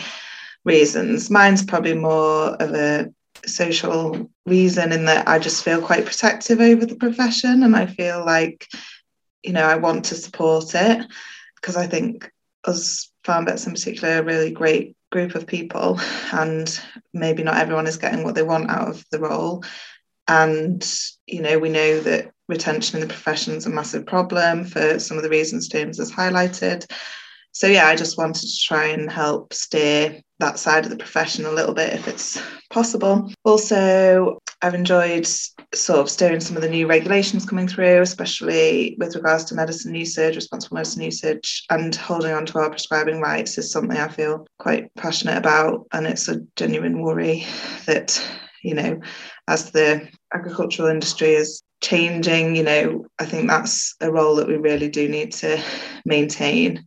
reasons. 0.64 1.30
Mine's 1.30 1.64
probably 1.64 1.94
more 1.94 2.50
of 2.56 2.74
a 2.74 3.08
social 3.46 4.30
reason 4.46 4.92
in 4.92 5.06
that 5.06 5.26
I 5.26 5.38
just 5.38 5.64
feel 5.64 5.80
quite 5.80 6.04
protective 6.04 6.60
over 6.60 6.84
the 6.84 6.96
profession 6.96 7.62
and 7.62 7.74
I 7.74 7.86
feel 7.86 8.24
like, 8.24 8.66
you 9.42 9.52
know, 9.52 9.66
I 9.66 9.74
mm-hmm. 9.74 9.82
want 9.82 10.04
to 10.06 10.14
support 10.14 10.74
it 10.74 11.06
because 11.56 11.76
I 11.76 11.86
think 11.86 12.30
us 12.64 13.10
farm 13.24 13.46
vets 13.46 13.66
in 13.66 13.72
particular 13.72 14.14
are 14.14 14.18
a 14.18 14.24
really 14.24 14.50
great 14.50 14.96
group 15.10 15.34
of 15.34 15.46
people 15.46 15.98
and 16.32 16.80
maybe 17.12 17.42
not 17.42 17.56
everyone 17.56 17.86
is 17.86 17.96
getting 17.96 18.24
what 18.24 18.34
they 18.34 18.42
want 18.42 18.70
out 18.70 18.88
of 18.88 19.04
the 19.10 19.18
role. 19.18 19.64
And, 20.26 20.86
you 21.26 21.40
know, 21.40 21.58
we 21.58 21.70
know 21.70 22.00
that 22.00 22.30
retention 22.48 23.00
in 23.00 23.06
the 23.06 23.12
profession 23.12 23.54
is 23.54 23.66
a 23.66 23.70
massive 23.70 24.06
problem 24.06 24.64
for 24.64 24.98
some 24.98 25.16
of 25.16 25.22
the 25.22 25.30
reasons 25.30 25.68
James 25.68 25.98
has 25.98 26.10
highlighted. 26.10 26.90
So, 27.52 27.66
yeah, 27.66 27.86
I 27.86 27.96
just 27.96 28.18
wanted 28.18 28.42
to 28.42 28.58
try 28.62 28.86
and 28.88 29.10
help 29.10 29.54
steer 29.54 30.20
that 30.38 30.58
side 30.58 30.84
of 30.84 30.90
the 30.90 30.96
profession 30.96 31.46
a 31.46 31.50
little 31.50 31.74
bit 31.74 31.94
if 31.94 32.06
it's 32.06 32.40
possible. 32.70 33.32
Also, 33.44 34.38
I've 34.60 34.74
enjoyed 34.74 35.26
sort 35.74 36.00
of 36.00 36.10
steering 36.10 36.40
some 36.40 36.56
of 36.56 36.62
the 36.62 36.68
new 36.68 36.86
regulations 36.86 37.44
coming 37.44 37.68
through, 37.68 38.00
especially 38.00 38.96
with 38.98 39.14
regards 39.14 39.44
to 39.44 39.54
medicine 39.54 39.94
usage, 39.94 40.34
responsible 40.34 40.76
medicine 40.76 41.02
usage, 41.02 41.64
and 41.70 41.94
holding 41.94 42.32
on 42.32 42.46
to 42.46 42.58
our 42.58 42.70
prescribing 42.70 43.20
rights 43.20 43.58
is 43.58 43.70
something 43.70 43.96
I 43.96 44.08
feel 44.08 44.46
quite 44.58 44.94
passionate 44.94 45.36
about. 45.36 45.86
And 45.92 46.06
it's 46.06 46.28
a 46.28 46.40
genuine 46.56 47.02
worry 47.02 47.44
that, 47.86 48.18
you 48.62 48.74
know, 48.74 49.00
as 49.46 49.70
the 49.70 50.08
agricultural 50.32 50.88
industry 50.88 51.34
is 51.34 51.62
changing, 51.82 52.56
you 52.56 52.62
know, 52.62 53.06
I 53.18 53.26
think 53.26 53.48
that's 53.48 53.94
a 54.00 54.10
role 54.10 54.36
that 54.36 54.48
we 54.48 54.56
really 54.56 54.88
do 54.88 55.06
need 55.08 55.32
to 55.34 55.62
maintain 56.04 56.84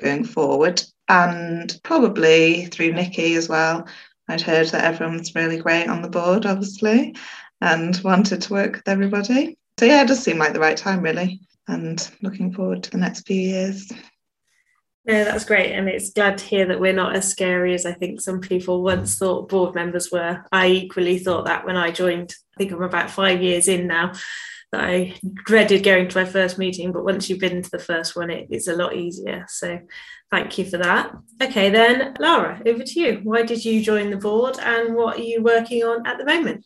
going 0.00 0.24
forward. 0.24 0.82
And 1.08 1.76
probably 1.82 2.66
through 2.66 2.92
Nikki 2.92 3.34
as 3.34 3.48
well, 3.48 3.86
I'd 4.28 4.40
heard 4.40 4.68
that 4.68 4.84
everyone's 4.84 5.34
really 5.34 5.58
great 5.58 5.88
on 5.88 6.00
the 6.00 6.08
board, 6.08 6.46
obviously, 6.46 7.14
and 7.62 7.98
wanted 8.02 8.42
to 8.42 8.52
work 8.52 8.72
with 8.72 8.88
everybody. 8.88 9.56
So, 9.78 9.86
yeah, 9.86 10.02
it 10.02 10.08
does 10.08 10.22
seem 10.22 10.36
like 10.36 10.52
the 10.52 10.60
right 10.60 10.76
time, 10.76 11.00
really, 11.00 11.40
and 11.68 12.10
looking 12.20 12.52
forward 12.52 12.82
to 12.82 12.90
the 12.90 12.98
next 12.98 13.26
few 13.26 13.40
years. 13.40 13.90
No, 15.04 15.24
that's 15.24 15.44
great. 15.44 15.72
And 15.72 15.88
it's 15.88 16.12
glad 16.12 16.38
to 16.38 16.44
hear 16.44 16.66
that 16.66 16.80
we're 16.80 16.92
not 16.92 17.16
as 17.16 17.28
scary 17.28 17.74
as 17.74 17.86
I 17.86 17.92
think 17.92 18.20
some 18.20 18.40
people 18.40 18.82
once 18.82 19.16
thought 19.16 19.48
board 19.48 19.74
members 19.74 20.10
were. 20.10 20.44
I 20.52 20.68
equally 20.68 21.18
thought 21.18 21.46
that 21.46 21.64
when 21.64 21.76
I 21.76 21.92
joined. 21.92 22.34
I 22.54 22.58
think 22.58 22.72
I'm 22.72 22.82
about 22.82 23.10
five 23.10 23.40
years 23.40 23.68
in 23.68 23.86
now 23.86 24.12
that 24.72 24.84
I 24.84 25.14
dreaded 25.44 25.84
going 25.84 26.08
to 26.08 26.18
my 26.18 26.24
first 26.24 26.58
meeting, 26.58 26.92
but 26.92 27.04
once 27.04 27.28
you've 27.28 27.40
been 27.40 27.62
to 27.62 27.70
the 27.70 27.78
first 27.78 28.16
one, 28.16 28.30
it, 28.30 28.48
it's 28.50 28.68
a 28.68 28.76
lot 28.76 28.96
easier. 28.96 29.44
So 29.48 29.80
thank 30.30 30.58
you 30.58 30.64
for 30.64 30.78
that. 30.78 31.12
Okay, 31.40 31.70
then 31.70 32.14
Lara, 32.18 32.60
over 32.66 32.82
to 32.82 33.00
you. 33.00 33.20
Why 33.22 33.42
did 33.42 33.64
you 33.64 33.82
join 33.82 34.10
the 34.10 34.16
board 34.16 34.58
and 34.60 34.94
what 34.94 35.18
are 35.18 35.22
you 35.22 35.42
working 35.42 35.82
on 35.84 36.06
at 36.06 36.18
the 36.18 36.24
moment? 36.24 36.64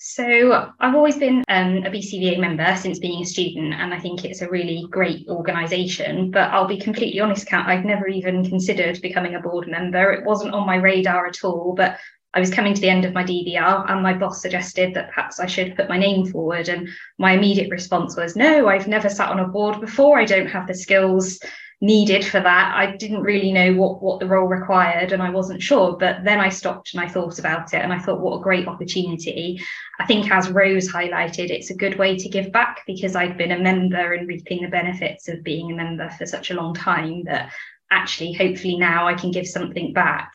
So 0.00 0.70
I've 0.78 0.94
always 0.94 1.18
been 1.18 1.42
um, 1.48 1.78
a 1.78 1.90
BCVA 1.90 2.38
member 2.38 2.76
since 2.76 3.00
being 3.00 3.20
a 3.20 3.26
student, 3.26 3.74
and 3.74 3.92
I 3.92 3.98
think 3.98 4.24
it's 4.24 4.42
a 4.42 4.48
really 4.48 4.86
great 4.88 5.26
organisation. 5.28 6.30
But 6.30 6.52
I'll 6.52 6.68
be 6.68 6.78
completely 6.78 7.18
honest, 7.18 7.48
Kat, 7.48 7.66
I'd 7.66 7.84
never 7.84 8.06
even 8.06 8.48
considered 8.48 9.00
becoming 9.02 9.34
a 9.34 9.40
board 9.40 9.66
member. 9.66 10.12
It 10.12 10.24
wasn't 10.24 10.54
on 10.54 10.68
my 10.68 10.76
radar 10.76 11.26
at 11.26 11.42
all. 11.42 11.74
But 11.76 11.98
I 12.32 12.38
was 12.38 12.54
coming 12.54 12.74
to 12.74 12.80
the 12.80 12.88
end 12.88 13.06
of 13.06 13.12
my 13.12 13.24
DBR, 13.24 13.90
and 13.90 14.00
my 14.00 14.14
boss 14.14 14.40
suggested 14.40 14.94
that 14.94 15.08
perhaps 15.08 15.40
I 15.40 15.46
should 15.46 15.74
put 15.74 15.88
my 15.88 15.98
name 15.98 16.26
forward. 16.26 16.68
And 16.68 16.88
my 17.18 17.32
immediate 17.32 17.70
response 17.70 18.16
was, 18.16 18.36
"No, 18.36 18.68
I've 18.68 18.86
never 18.86 19.08
sat 19.08 19.30
on 19.30 19.40
a 19.40 19.48
board 19.48 19.80
before. 19.80 20.20
I 20.20 20.26
don't 20.26 20.46
have 20.46 20.68
the 20.68 20.74
skills." 20.74 21.40
Needed 21.80 22.24
for 22.24 22.40
that. 22.40 22.72
I 22.74 22.96
didn't 22.96 23.22
really 23.22 23.52
know 23.52 23.72
what 23.74 24.02
what 24.02 24.18
the 24.18 24.26
role 24.26 24.48
required 24.48 25.12
and 25.12 25.22
I 25.22 25.30
wasn't 25.30 25.62
sure. 25.62 25.96
But 25.96 26.24
then 26.24 26.40
I 26.40 26.48
stopped 26.48 26.92
and 26.92 27.00
I 27.00 27.08
thought 27.08 27.38
about 27.38 27.72
it 27.72 27.82
and 27.82 27.92
I 27.92 27.98
thought, 27.98 28.20
what 28.20 28.38
a 28.38 28.42
great 28.42 28.66
opportunity. 28.66 29.60
I 30.00 30.06
think 30.06 30.30
as 30.30 30.50
Rose 30.50 30.90
highlighted, 30.90 31.50
it's 31.50 31.70
a 31.70 31.76
good 31.76 31.98
way 31.98 32.16
to 32.16 32.28
give 32.28 32.50
back 32.52 32.82
because 32.86 33.14
I've 33.14 33.36
been 33.36 33.52
a 33.52 33.58
member 33.58 34.14
and 34.14 34.26
reaping 34.26 34.62
the 34.62 34.68
benefits 34.68 35.28
of 35.28 35.44
being 35.44 35.70
a 35.70 35.76
member 35.76 36.10
for 36.10 36.26
such 36.26 36.50
a 36.50 36.54
long 36.54 36.74
time 36.74 37.24
that 37.24 37.52
actually 37.90 38.32
hopefully 38.32 38.76
now 38.76 39.06
I 39.06 39.14
can 39.14 39.30
give 39.30 39.46
something 39.46 39.92
back. 39.92 40.32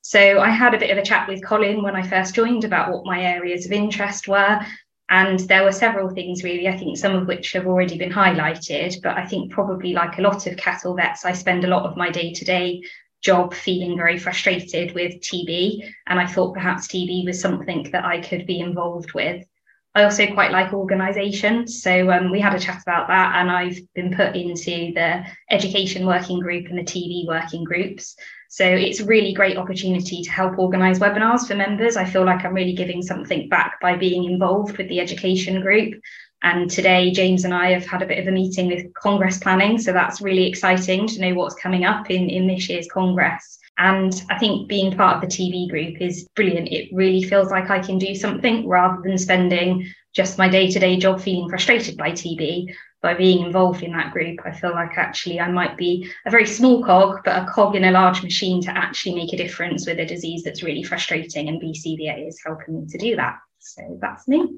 So 0.00 0.40
I 0.40 0.50
had 0.50 0.72
a 0.72 0.78
bit 0.78 0.90
of 0.90 0.98
a 0.98 1.04
chat 1.04 1.28
with 1.28 1.44
Colin 1.44 1.82
when 1.82 1.96
I 1.96 2.06
first 2.06 2.34
joined 2.34 2.64
about 2.64 2.92
what 2.92 3.04
my 3.04 3.20
areas 3.22 3.66
of 3.66 3.72
interest 3.72 4.28
were. 4.28 4.60
And 5.08 5.38
there 5.40 5.62
were 5.62 5.72
several 5.72 6.08
things, 6.08 6.42
really, 6.42 6.68
I 6.68 6.76
think 6.76 6.98
some 6.98 7.14
of 7.14 7.28
which 7.28 7.52
have 7.52 7.66
already 7.66 7.96
been 7.96 8.10
highlighted. 8.10 9.00
But 9.02 9.16
I 9.16 9.24
think 9.24 9.52
probably 9.52 9.92
like 9.92 10.18
a 10.18 10.22
lot 10.22 10.46
of 10.46 10.56
cattle 10.56 10.96
vets, 10.96 11.24
I 11.24 11.32
spend 11.32 11.64
a 11.64 11.68
lot 11.68 11.84
of 11.84 11.96
my 11.96 12.10
day 12.10 12.32
to 12.32 12.44
day 12.44 12.82
job 13.22 13.54
feeling 13.54 13.96
very 13.96 14.18
frustrated 14.18 14.94
with 14.94 15.20
TB. 15.20 15.88
And 16.08 16.18
I 16.18 16.26
thought 16.26 16.54
perhaps 16.54 16.88
TB 16.88 17.26
was 17.26 17.40
something 17.40 17.90
that 17.92 18.04
I 18.04 18.20
could 18.20 18.46
be 18.46 18.60
involved 18.60 19.12
with. 19.12 19.44
I 19.96 20.04
also 20.04 20.26
quite 20.34 20.52
like 20.52 20.74
organisation. 20.74 21.66
So 21.66 22.10
um, 22.10 22.30
we 22.30 22.38
had 22.38 22.54
a 22.54 22.60
chat 22.60 22.82
about 22.82 23.08
that, 23.08 23.36
and 23.36 23.50
I've 23.50 23.78
been 23.94 24.14
put 24.14 24.36
into 24.36 24.92
the 24.94 25.24
education 25.50 26.04
working 26.04 26.38
group 26.38 26.66
and 26.66 26.78
the 26.78 26.82
TB 26.82 27.26
working 27.26 27.64
groups. 27.64 28.14
So 28.48 28.64
it's 28.64 29.00
really 29.00 29.32
great 29.32 29.56
opportunity 29.56 30.22
to 30.22 30.30
help 30.30 30.58
organise 30.58 30.98
webinars 30.98 31.46
for 31.46 31.54
members. 31.54 31.96
I 31.96 32.04
feel 32.04 32.24
like 32.24 32.44
I'm 32.44 32.54
really 32.54 32.74
giving 32.74 33.02
something 33.02 33.48
back 33.48 33.80
by 33.80 33.96
being 33.96 34.24
involved 34.24 34.76
with 34.78 34.88
the 34.88 35.00
education 35.00 35.60
group. 35.60 35.94
And 36.42 36.70
today, 36.70 37.10
James 37.10 37.44
and 37.44 37.54
I 37.54 37.70
have 37.72 37.86
had 37.86 38.02
a 38.02 38.06
bit 38.06 38.18
of 38.18 38.28
a 38.28 38.30
meeting 38.30 38.68
with 38.68 38.92
Congress 38.94 39.38
planning. 39.38 39.78
So 39.78 39.92
that's 39.92 40.20
really 40.20 40.46
exciting 40.46 41.06
to 41.08 41.20
know 41.20 41.34
what's 41.34 41.54
coming 41.54 41.84
up 41.84 42.10
in, 42.10 42.28
in 42.28 42.46
this 42.46 42.68
year's 42.68 42.88
Congress. 42.92 43.58
And 43.78 44.22
I 44.30 44.38
think 44.38 44.68
being 44.68 44.96
part 44.96 45.16
of 45.16 45.28
the 45.28 45.36
TB 45.36 45.68
group 45.68 46.00
is 46.00 46.28
brilliant. 46.34 46.68
It 46.68 46.88
really 46.92 47.22
feels 47.22 47.50
like 47.50 47.70
I 47.70 47.80
can 47.80 47.98
do 47.98 48.14
something 48.14 48.66
rather 48.66 49.02
than 49.02 49.18
spending 49.18 49.86
just 50.14 50.38
my 50.38 50.48
day 50.48 50.70
to 50.70 50.78
day 50.78 50.96
job 50.96 51.20
feeling 51.20 51.48
frustrated 51.48 51.98
by 51.98 52.10
TB 52.12 52.74
by 53.06 53.14
being 53.14 53.46
involved 53.46 53.84
in 53.84 53.92
that 53.92 54.12
group, 54.12 54.40
I 54.44 54.50
feel 54.50 54.72
like 54.72 54.98
actually 54.98 55.38
I 55.38 55.48
might 55.48 55.76
be 55.76 56.10
a 56.26 56.30
very 56.30 56.44
small 56.44 56.82
cog, 56.82 57.20
but 57.24 57.40
a 57.40 57.46
cog 57.46 57.76
in 57.76 57.84
a 57.84 57.92
large 57.92 58.20
machine 58.20 58.60
to 58.62 58.76
actually 58.76 59.14
make 59.14 59.32
a 59.32 59.36
difference 59.36 59.86
with 59.86 60.00
a 60.00 60.04
disease 60.04 60.42
that's 60.42 60.64
really 60.64 60.82
frustrating. 60.82 61.48
And 61.48 61.62
BCVA 61.62 62.26
is 62.26 62.42
helping 62.44 62.80
me 62.80 62.86
to 62.88 62.98
do 62.98 63.14
that. 63.14 63.36
So 63.60 63.96
that's 64.00 64.26
me. 64.26 64.48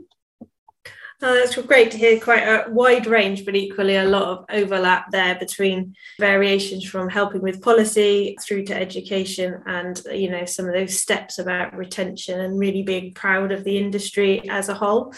Oh, 1.21 1.35
that's 1.35 1.57
great 1.57 1.91
to 1.91 1.99
hear 1.99 2.21
quite 2.21 2.45
a 2.45 2.71
wide 2.71 3.09
range, 3.09 3.45
but 3.45 3.57
equally 3.57 3.97
a 3.97 4.05
lot 4.05 4.23
of 4.23 4.45
overlap 4.51 5.11
there 5.11 5.35
between 5.35 5.97
variations 6.21 6.85
from 6.85 7.09
helping 7.09 7.41
with 7.41 7.61
policy 7.61 8.37
through 8.41 8.67
to 8.67 8.75
education 8.75 9.61
and, 9.67 10.01
you 10.13 10.31
know, 10.31 10.45
some 10.45 10.67
of 10.67 10.75
those 10.75 10.97
steps 10.97 11.41
about 11.41 11.77
retention 11.77 12.41
and 12.41 12.57
really 12.57 12.83
being 12.83 13.15
proud 13.15 13.51
of 13.51 13.65
the 13.65 13.79
industry 13.79 14.49
as 14.49 14.69
a 14.69 14.75
whole. 14.75 15.13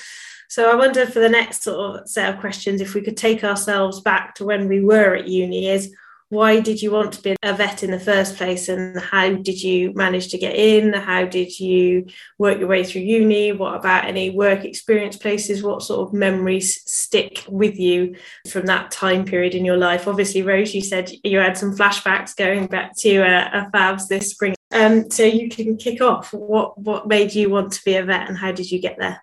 So 0.49 0.71
I 0.71 0.75
wonder 0.75 1.04
for 1.04 1.21
the 1.21 1.28
next 1.28 1.64
sort 1.64 2.00
of 2.00 2.09
set 2.09 2.33
of 2.33 2.40
questions, 2.40 2.80
if 2.80 2.95
we 2.95 3.02
could 3.02 3.19
take 3.19 3.45
ourselves 3.45 4.00
back 4.00 4.35
to 4.37 4.47
when 4.47 4.69
we 4.69 4.83
were 4.83 5.16
at 5.16 5.28
uni, 5.28 5.69
is 5.69 5.95
why 6.30 6.60
did 6.60 6.80
you 6.80 6.92
want 6.92 7.12
to 7.12 7.22
be 7.22 7.37
a 7.42 7.52
vet 7.52 7.82
in 7.82 7.90
the 7.90 7.99
first 7.99 8.37
place 8.37 8.68
and 8.68 8.99
how 9.00 9.34
did 9.34 9.60
you 9.60 9.92
manage 9.94 10.28
to 10.28 10.38
get 10.38 10.54
in? 10.54 10.92
How 10.92 11.25
did 11.26 11.58
you 11.58 12.06
work 12.38 12.60
your 12.60 12.68
way 12.68 12.84
through 12.84 13.02
uni? 13.02 13.50
What 13.50 13.75
about 13.75 14.04
any 14.04 14.30
work 14.30 14.64
experience 14.64 15.16
places? 15.16 15.64
What 15.64 15.82
sort 15.82 16.06
of 16.06 16.14
memories 16.14 16.82
stick 16.88 17.44
with 17.49 17.80
you 17.80 18.14
from 18.49 18.66
that 18.66 18.92
time 18.92 19.25
period 19.25 19.56
in 19.56 19.64
your 19.64 19.76
life? 19.76 20.06
Obviously 20.06 20.42
rose 20.42 20.72
you 20.72 20.82
said 20.82 21.10
you 21.25 21.38
had 21.38 21.58
some 21.58 21.76
flashbacks 21.76 22.37
going 22.37 22.66
back 22.66 22.96
to 22.99 23.16
a, 23.16 23.66
a 23.66 23.70
FAVS 23.75 24.06
this 24.06 24.30
spring. 24.30 24.54
Um, 24.70 25.10
so 25.10 25.25
you 25.25 25.49
can 25.49 25.76
kick 25.76 26.00
off. 26.00 26.32
What 26.32 26.78
what 26.78 27.08
made 27.08 27.34
you 27.34 27.50
want 27.50 27.72
to 27.72 27.84
be 27.84 27.96
a 27.96 28.04
vet 28.04 28.28
and 28.28 28.38
how 28.38 28.52
did 28.52 28.70
you 28.70 28.80
get 28.80 28.99
there 28.99 29.20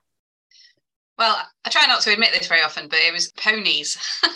well 1.17 1.37
i 1.65 1.69
try 1.69 1.85
not 1.87 2.01
to 2.01 2.11
admit 2.11 2.31
this 2.33 2.47
very 2.47 2.61
often 2.61 2.87
but 2.87 2.99
it 2.99 3.13
was 3.13 3.31
ponies 3.33 3.97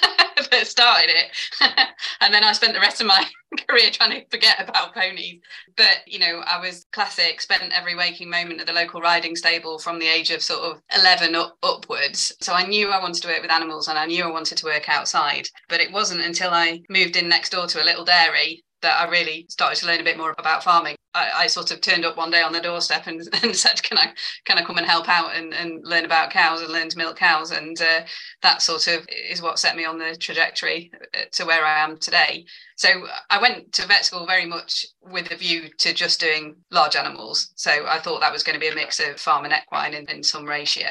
that 0.51 0.67
started 0.67 1.09
it. 1.09 1.31
and 2.21 2.33
then 2.33 2.43
I 2.43 2.51
spent 2.51 2.73
the 2.73 2.79
rest 2.79 3.01
of 3.01 3.07
my 3.07 3.25
career 3.67 3.89
trying 3.91 4.11
to 4.11 4.25
forget 4.29 4.57
about 4.59 4.93
ponies. 4.93 5.41
But, 5.75 5.99
you 6.05 6.19
know, 6.19 6.43
I 6.45 6.59
was 6.59 6.85
classic, 6.91 7.41
spent 7.41 7.71
every 7.73 7.95
waking 7.95 8.29
moment 8.29 8.61
at 8.61 8.67
the 8.67 8.73
local 8.73 9.01
riding 9.01 9.35
stable 9.35 9.79
from 9.79 9.99
the 9.99 10.07
age 10.07 10.29
of 10.29 10.41
sort 10.41 10.61
of 10.61 10.81
11 10.95 11.35
up, 11.35 11.57
upwards. 11.63 12.33
So 12.41 12.53
I 12.53 12.67
knew 12.67 12.89
I 12.89 13.01
wanted 13.01 13.21
to 13.23 13.29
work 13.29 13.41
with 13.41 13.51
animals 13.51 13.87
and 13.87 13.97
I 13.97 14.05
knew 14.05 14.23
I 14.23 14.31
wanted 14.31 14.57
to 14.59 14.65
work 14.65 14.89
outside. 14.89 15.47
But 15.69 15.81
it 15.81 15.91
wasn't 15.91 16.21
until 16.21 16.51
I 16.51 16.81
moved 16.89 17.15
in 17.15 17.29
next 17.29 17.51
door 17.51 17.67
to 17.67 17.81
a 17.81 17.85
little 17.85 18.05
dairy 18.05 18.63
that 18.81 18.99
I 18.99 19.09
really 19.09 19.45
started 19.49 19.79
to 19.79 19.87
learn 19.87 19.99
a 19.99 20.03
bit 20.03 20.17
more 20.17 20.35
about 20.37 20.63
farming. 20.63 20.95
I, 21.13 21.31
I, 21.35 21.47
sort 21.47 21.71
of 21.71 21.81
turned 21.81 22.05
up 22.05 22.17
one 22.17 22.31
day 22.31 22.41
on 22.41 22.53
the 22.53 22.61
doorstep 22.61 23.07
and, 23.07 23.21
and, 23.43 23.55
said, 23.55 23.81
"Can 23.83 23.97
I 23.97 24.13
can 24.45 24.57
I 24.57 24.63
come 24.63 24.77
and 24.77 24.87
help 24.87 25.09
out 25.09 25.35
and, 25.35 25.53
and 25.53 25.85
learn 25.85 26.05
about 26.05 26.31
cows 26.31 26.61
and 26.61 26.71
learn 26.71 26.89
to 26.89 26.97
milk 26.97 27.17
cows?" 27.17 27.51
And 27.51 27.79
uh, 27.81 28.01
that 28.41 28.61
sort 28.61 28.87
of 28.87 29.05
is 29.29 29.41
what 29.41 29.59
set 29.59 29.75
me 29.75 29.85
on 29.85 29.97
the 29.97 30.15
trajectory 30.15 30.91
uh, 31.13 31.21
to 31.33 31.45
where 31.45 31.65
I 31.65 31.83
am 31.83 31.97
today. 31.97 32.45
So 32.81 32.89
I 33.29 33.39
went 33.39 33.73
to 33.73 33.85
vet 33.85 34.05
school 34.05 34.25
very 34.25 34.47
much 34.47 34.87
with 35.03 35.31
a 35.31 35.35
view 35.35 35.69
to 35.77 35.93
just 35.93 36.19
doing 36.19 36.55
large 36.71 36.95
animals. 36.95 37.51
So 37.55 37.85
I 37.87 37.99
thought 37.99 38.21
that 38.21 38.33
was 38.33 38.41
going 38.41 38.55
to 38.55 38.59
be 38.59 38.69
a 38.69 38.73
mix 38.73 38.99
of 38.99 39.19
farm 39.19 39.45
and 39.45 39.53
equine 39.53 39.93
in, 39.93 40.09
in 40.09 40.23
some 40.23 40.45
ratio. 40.45 40.87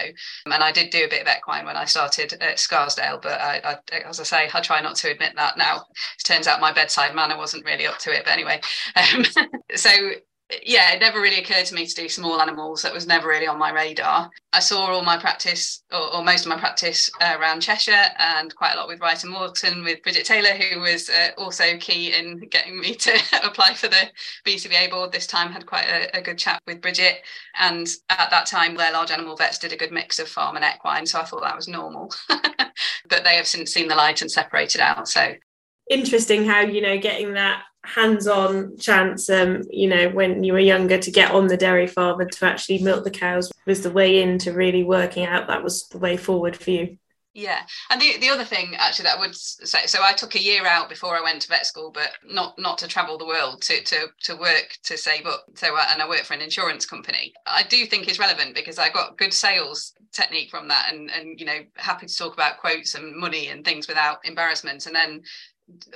And 0.47 0.63
I 0.63 0.71
did 0.71 0.91
do 0.91 1.05
a 1.05 1.09
bit 1.09 1.23
of 1.23 1.37
equine 1.37 1.67
when 1.67 1.77
I 1.77 1.87
started 1.87 2.35
at 2.41 2.61
Scarsdale, 2.61 3.19
but 3.21 3.41
I, 3.41 3.81
I, 3.93 3.99
as 4.09 4.21
I 4.21 4.23
say, 4.23 4.49
I 4.55 4.61
try 4.61 4.81
not 4.81 4.95
to 4.97 5.11
admit 5.11 5.33
that 5.35 5.59
now. 5.59 5.87
It 5.91 6.23
turns 6.23 6.47
out 6.47 6.61
my 6.61 6.73
bedside 6.73 7.13
manner 7.13 7.37
wasn't 7.37 7.65
really 7.65 7.89
up 7.89 7.99
to 7.99 8.13
it. 8.13 8.23
But 8.25 8.35
anyway, 8.35 8.61
um, 8.95 9.25
so 9.75 9.91
yeah, 10.65 10.93
it 10.93 11.01
never 11.01 11.21
really 11.21 11.41
occurred 11.41 11.67
to 11.67 11.75
me 11.75 11.87
to 11.87 11.95
do 11.95 12.09
small 12.09 12.41
animals. 12.41 12.83
That 12.83 12.93
was 12.93 13.07
never 13.07 13.29
really 13.29 13.47
on 13.47 13.59
my 13.59 13.73
radar. 13.73 14.31
I 14.53 14.61
saw 14.61 14.87
all 14.87 15.03
my 15.03 15.17
practice, 15.17 15.83
or, 15.93 16.17
or 16.17 16.25
most 16.25 16.45
of 16.45 16.49
my 16.49 16.59
practice, 16.59 17.11
uh, 17.21 17.37
around 17.39 17.61
Cheshire, 17.61 18.07
and 18.19 18.55
quite 18.55 18.75
a 18.75 18.77
lot 18.77 18.89
with 18.89 19.01
Wright 19.01 19.23
and 19.23 19.33
Morten 19.33 19.85
with 19.85 20.03
Bridget 20.03 20.25
Taylor, 20.25 20.51
who 20.51 20.81
was 20.81 21.09
uh, 21.09 21.31
also 21.39 21.77
key 21.79 22.13
in 22.13 22.39
getting 22.51 22.81
me 22.81 22.95
to 22.95 23.19
apply 23.45 23.75
for 23.75 23.89
the 23.89 24.11
BCVA 24.47 24.91
board. 24.91 25.13
This 25.13 25.27
time 25.27 25.53
had 25.53 25.67
quite 25.67 25.87
a, 25.87 26.19
a, 26.19 26.23
good 26.23 26.39
chat 26.39 26.61
with 26.67 26.81
Bridget, 26.81 27.19
and 27.59 27.89
at 28.09 28.31
that 28.31 28.47
time, 28.47 28.77
their 28.77 28.93
large 28.93 29.11
animal 29.11 29.37
vets 29.37 29.59
did 29.59 29.73
a 29.73 29.77
good 29.77 29.93
mix 29.93 30.19
of 30.19 30.29
farm 30.29 30.57
and 30.57 30.65
equine, 30.65 31.07
so 31.07 31.21
I 31.21 31.25
thought 31.25 31.43
that 31.43 31.57
was 31.57 31.69
normal. 31.69 32.13
but 32.29 33.25
they 33.25 33.37
have 33.37 33.47
since 33.47 33.73
seen 33.73 33.89
the 33.89 33.95
light 33.95 34.21
and 34.21 34.31
separated 34.31 34.81
out. 34.81 35.09
So 35.09 35.35
interesting 35.91 36.47
how 36.47 36.61
you 36.61 36.81
know 36.81 36.99
getting 36.99 37.35
that 37.35 37.63
hands-on 37.83 38.77
chance 38.77 39.31
um 39.31 39.63
you 39.71 39.89
know 39.89 40.11
when 40.11 40.45
you 40.45 40.53
were 40.53 40.59
younger 40.59 40.99
to 40.99 41.11
get 41.11 41.33
on 41.33 41.47
the 41.47 41.57
dairy 41.57 41.87
farm 41.87 42.21
and 42.21 42.31
to 42.31 42.45
actually 42.45 42.79
milk 42.79 43.05
the 43.05 43.11
cows 43.11 43.51
was 43.67 43.83
the 43.83 43.91
way 43.91 44.23
into 44.23 44.53
really 44.53 44.85
working 44.85 45.25
out 45.25 45.47
that 45.47 45.63
was 45.63 45.89
the 45.89 45.99
way 45.99 46.17
forward 46.17 46.57
for 46.57 46.71
you. 46.71 46.99
Yeah. 47.33 47.61
And 47.91 48.01
the, 48.01 48.19
the 48.19 48.29
other 48.29 48.45
thing 48.45 48.75
actually 48.77 49.05
that 49.05 49.19
I 49.19 49.21
would 49.21 49.37
say 49.37 49.87
so 49.87 50.01
I 50.03 50.13
took 50.13 50.35
a 50.35 50.43
year 50.43 50.67
out 50.67 50.89
before 50.89 51.17
I 51.17 51.23
went 51.23 51.43
to 51.43 51.49
vet 51.49 51.65
school 51.65 51.93
but 51.93 52.11
not 52.25 52.59
not 52.59 52.79
to 52.79 52.89
travel 52.89 53.19
the 53.19 53.27
world 53.27 53.63
to 53.63 53.83
to 53.85 54.09
to 54.25 54.37
work 54.37 54.77
to 54.85 54.99
save 54.99 55.27
up. 55.27 55.45
So 55.55 55.77
uh, 55.77 55.85
and 55.93 56.03
I 56.03 56.09
work 56.09 56.25
for 56.25 56.35
an 56.35 56.41
insurance 56.41 56.87
company. 56.87 57.33
I 57.47 57.63
do 57.63 57.87
think 57.87 58.09
is 58.09 58.19
relevant 58.19 58.57
because 58.57 58.79
I 58.79 58.91
got 58.91 59.17
good 59.17 59.33
sales 59.33 59.95
technique 60.13 60.51
from 60.51 60.67
that 60.69 60.93
and 60.93 61.09
and 61.11 61.39
you 61.39 61.47
know 61.47 61.61
happy 61.77 62.07
to 62.07 62.17
talk 62.17 62.35
about 62.35 62.59
quotes 62.59 62.97
and 62.97 63.15
money 63.15 63.47
and 63.47 63.65
things 63.65 63.87
without 63.87 64.19
embarrassment. 64.25 64.87
And 64.87 64.95
then 64.95 65.23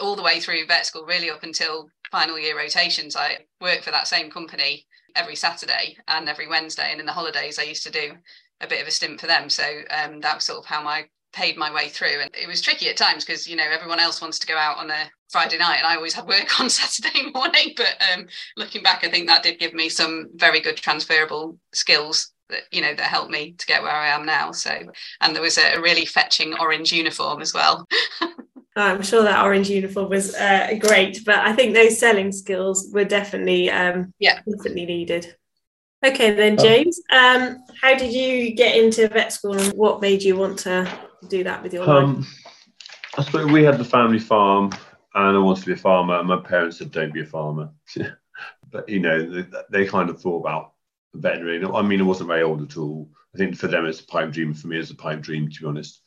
all 0.01 0.17
the 0.17 0.23
way 0.23 0.41
through 0.41 0.67
vet 0.67 0.87
school, 0.87 1.05
really 1.05 1.31
up 1.31 1.43
until 1.43 1.89
final 2.11 2.39
year 2.39 2.57
rotations, 2.57 3.17
I 3.17 3.39
worked 3.61 3.85
for 3.85 3.91
that 3.91 4.09
same 4.09 4.31
company 4.31 4.87
every 5.17 5.37
Saturday 5.37 5.97
and 6.09 6.29
every 6.29 6.49
Wednesday. 6.49 6.91
And 6.91 7.01
in 7.01 7.07
the 7.07 7.13
holidays, 7.13 7.59
I 7.59 7.63
used 7.63 7.85
to 7.85 7.91
do 7.91 8.13
a 8.61 8.67
bit 8.67 8.83
of 8.83 8.89
a 8.89 8.91
stint 8.91 9.21
for 9.21 9.27
them. 9.27 9.49
So 9.49 9.65
um, 9.91 10.21
that 10.21 10.37
was 10.37 10.45
sort 10.45 10.59
of 10.59 10.67
how 10.67 10.87
I 10.87 11.05
paid 11.33 11.57
my 11.57 11.73
way 11.73 11.89
through. 11.89 12.21
And 12.21 12.31
it 12.35 12.49
was 12.49 12.61
tricky 12.61 12.89
at 12.89 12.97
times 12.97 13.25
because, 13.25 13.47
you 13.47 13.57
know, 13.57 13.69
everyone 13.71 14.01
else 14.01 14.21
wants 14.21 14.39
to 14.39 14.47
go 14.47 14.57
out 14.57 14.79
on 14.79 14.91
a 14.91 15.11
Friday 15.31 15.59
night 15.59 15.79
and 15.79 15.87
I 15.87 15.97
always 15.97 16.15
had 16.15 16.27
work 16.27 16.61
on 16.61 16.71
Saturday 16.71 17.31
morning. 17.35 17.75
But 17.77 17.97
um, 18.13 18.27
looking 18.57 18.83
back, 18.83 19.05
I 19.05 19.11
think 19.11 19.27
that 19.27 19.43
did 19.43 19.59
give 19.59 19.75
me 19.75 19.89
some 19.89 20.31
very 20.35 20.61
good 20.61 20.77
transferable 20.77 21.59
skills 21.73 22.31
that 22.51 22.65
you 22.71 22.83
know 22.83 22.95
that 22.95 23.07
helped 23.07 23.31
me 23.31 23.55
to 23.57 23.67
get 23.67 23.83
where 23.83 23.91
I 23.91 24.09
am 24.09 24.27
now. 24.27 24.53
So, 24.53 24.71
and 25.21 25.35
there 25.35 25.43
was 25.43 25.59
a, 25.59 25.81
really 25.81 26.05
fetching 26.05 26.55
orange 26.61 26.93
uniform 26.93 27.41
as 27.41 27.55
well. 27.55 27.87
I'm 28.77 29.03
sure 29.03 29.23
that 29.23 29.45
orange 29.45 29.71
uniform 29.71 30.11
was 30.11 30.35
uh, 30.35 30.75
great, 30.81 31.25
but 31.25 31.37
I 31.37 31.53
think 31.53 31.75
those 31.75 31.99
selling 31.99 32.33
skills 32.33 32.91
were 32.93 33.05
definitely 33.05 33.71
um, 33.71 34.13
yeah 34.19 34.41
definitely 34.49 34.87
needed. 34.87 35.37
Okay, 36.05 36.33
then 36.33 36.57
oh. 36.59 36.63
James, 36.63 37.01
um, 37.11 37.65
how 37.81 37.97
did 37.97 38.13
you 38.13 38.55
get 38.55 38.77
into 38.77 39.09
vet 39.09 39.33
school, 39.33 39.57
and 39.57 39.73
what 39.75 40.01
made 40.01 40.23
you 40.23 40.37
want 40.37 40.59
to 40.61 40.91
do 41.29 41.45
that 41.45 41.63
with 41.63 41.73
your 41.73 41.89
um, 41.89 42.17
life? 42.17 42.27
I 43.17 43.23
suppose 43.23 43.51
we 43.51 43.63
had 43.63 43.79
the 43.79 43.85
family 43.85 44.19
farm, 44.19 44.73
and 45.15 45.37
I 45.37 45.39
wanted 45.39 45.61
to 45.61 45.67
be 45.67 45.73
a 45.75 45.77
farmer. 45.77 46.19
And 46.19 46.29
my 46.29 46.39
parents 46.39 46.79
said, 46.79 46.91
"Don't 46.91 47.15
be 47.15 47.23
a 47.23 47.27
farmer," 47.27 47.71
but 48.71 48.89
you 48.89 49.01
know, 49.01 49.25
they, 49.25 49.47
they 49.71 49.87
kind 49.87 50.11
of 50.11 50.21
thought 50.21 50.41
about 50.41 50.73
veterinary. 51.15 51.65
I 51.65 51.83
mean, 51.83 52.01
it 52.01 52.05
wasn't 52.05 52.29
very 52.29 52.43
old 52.43 52.63
at 52.63 52.77
all. 52.77 53.09
I 53.35 53.39
think 53.39 53.57
for 53.57 53.69
them 53.69 53.87
it's 53.87 54.01
a 54.01 54.07
pipe 54.07 54.33
dream. 54.33 54.53
For 54.53 54.67
me, 54.67 54.79
it's 54.79 54.91
a 54.91 54.97
pipe 54.97 55.21
dream, 55.21 55.49
to 55.49 55.61
be 55.61 55.67
honest. 55.67 56.01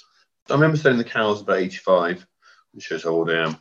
I 0.49 0.53
remember 0.53 0.77
selling 0.77 0.97
the 0.97 1.03
cows 1.03 1.41
about 1.41 1.59
85 1.59 2.25
it 2.77 2.83
shows 2.83 3.05
all 3.05 3.25
down. 3.25 3.57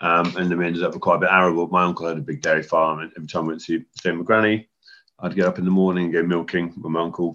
Um, 0.00 0.36
and 0.36 0.50
then 0.50 0.58
we 0.58 0.66
ended 0.66 0.82
up 0.82 0.92
with 0.92 1.00
quite 1.00 1.16
a 1.16 1.20
bit 1.20 1.30
arable. 1.30 1.68
My 1.68 1.84
uncle 1.84 2.06
had 2.06 2.18
a 2.18 2.22
big 2.22 2.42
dairy 2.42 2.62
farm, 2.62 3.00
and 3.00 3.12
every 3.16 3.28
time 3.28 3.44
I 3.44 3.48
went 3.48 3.64
to 3.64 3.84
stay 3.98 4.10
with 4.10 4.20
my 4.20 4.24
granny, 4.24 4.68
I'd 5.18 5.34
get 5.34 5.46
up 5.46 5.58
in 5.58 5.64
the 5.64 5.70
morning 5.70 6.04
and 6.04 6.12
go 6.12 6.22
milking 6.22 6.74
with 6.76 6.92
my 6.92 7.00
uncle. 7.00 7.34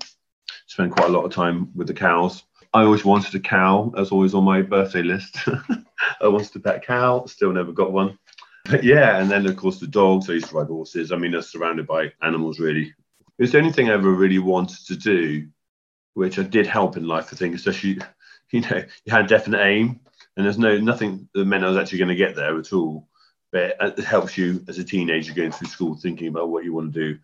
Spend 0.67 0.91
quite 0.91 1.09
a 1.09 1.11
lot 1.11 1.23
of 1.23 1.31
time 1.31 1.71
with 1.75 1.87
the 1.87 1.93
cows. 1.93 2.43
I 2.73 2.83
always 2.83 3.05
wanted 3.05 3.33
a 3.33 3.39
cow. 3.39 3.91
That's 3.95 4.11
always 4.11 4.33
on 4.33 4.43
my 4.43 4.61
birthday 4.61 5.01
list. 5.01 5.37
I 6.21 6.27
wanted 6.27 6.51
to 6.53 6.59
pet 6.59 6.75
a 6.75 6.79
cow. 6.79 7.25
Still 7.25 7.53
never 7.53 7.71
got 7.71 7.93
one. 7.93 8.19
But 8.65 8.83
yeah, 8.83 9.19
and 9.19 9.31
then 9.31 9.45
of 9.47 9.55
course 9.55 9.79
the 9.79 9.87
dogs. 9.87 10.29
I 10.29 10.33
used 10.33 10.49
to 10.49 10.55
ride 10.55 10.67
horses. 10.67 11.13
I 11.13 11.15
mean, 11.15 11.33
I 11.33 11.37
was 11.37 11.49
surrounded 11.49 11.87
by 11.87 12.11
animals. 12.21 12.59
Really, 12.59 12.87
it 12.87 13.41
was 13.41 13.53
the 13.53 13.59
only 13.59 13.71
thing 13.71 13.89
I 13.89 13.93
ever 13.93 14.11
really 14.11 14.39
wanted 14.39 14.85
to 14.87 14.97
do, 14.97 15.47
which 16.15 16.37
I 16.37 16.43
did 16.43 16.67
help 16.67 16.97
in 16.97 17.07
life. 17.07 17.29
I 17.31 17.37
think, 17.37 17.55
especially 17.55 17.99
you 18.51 18.59
know, 18.59 18.83
you 19.05 19.11
had 19.11 19.25
a 19.25 19.27
definite 19.27 19.65
aim 19.65 20.01
and 20.37 20.45
there's 20.45 20.59
no 20.59 20.77
nothing 20.77 21.27
that 21.33 21.45
meant 21.45 21.65
I 21.65 21.69
was 21.69 21.77
actually 21.77 21.97
going 21.97 22.09
to 22.09 22.15
get 22.15 22.35
there 22.35 22.57
at 22.57 22.71
all. 22.71 23.07
But 23.51 23.75
it 23.79 23.99
helps 23.99 24.37
you 24.37 24.63
as 24.67 24.77
a 24.77 24.83
teenager 24.83 25.33
going 25.33 25.51
through 25.51 25.69
school 25.69 25.95
thinking 25.95 26.27
about 26.27 26.49
what 26.49 26.63
you 26.63 26.73
want 26.73 26.93
to 26.93 26.99
do. 26.99 27.19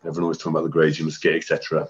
Everyone 0.00 0.24
always 0.24 0.38
talking 0.38 0.52
about 0.52 0.64
the 0.64 0.70
grades 0.70 0.98
you 0.98 1.06
must 1.06 1.22
get, 1.22 1.36
etc. 1.36 1.88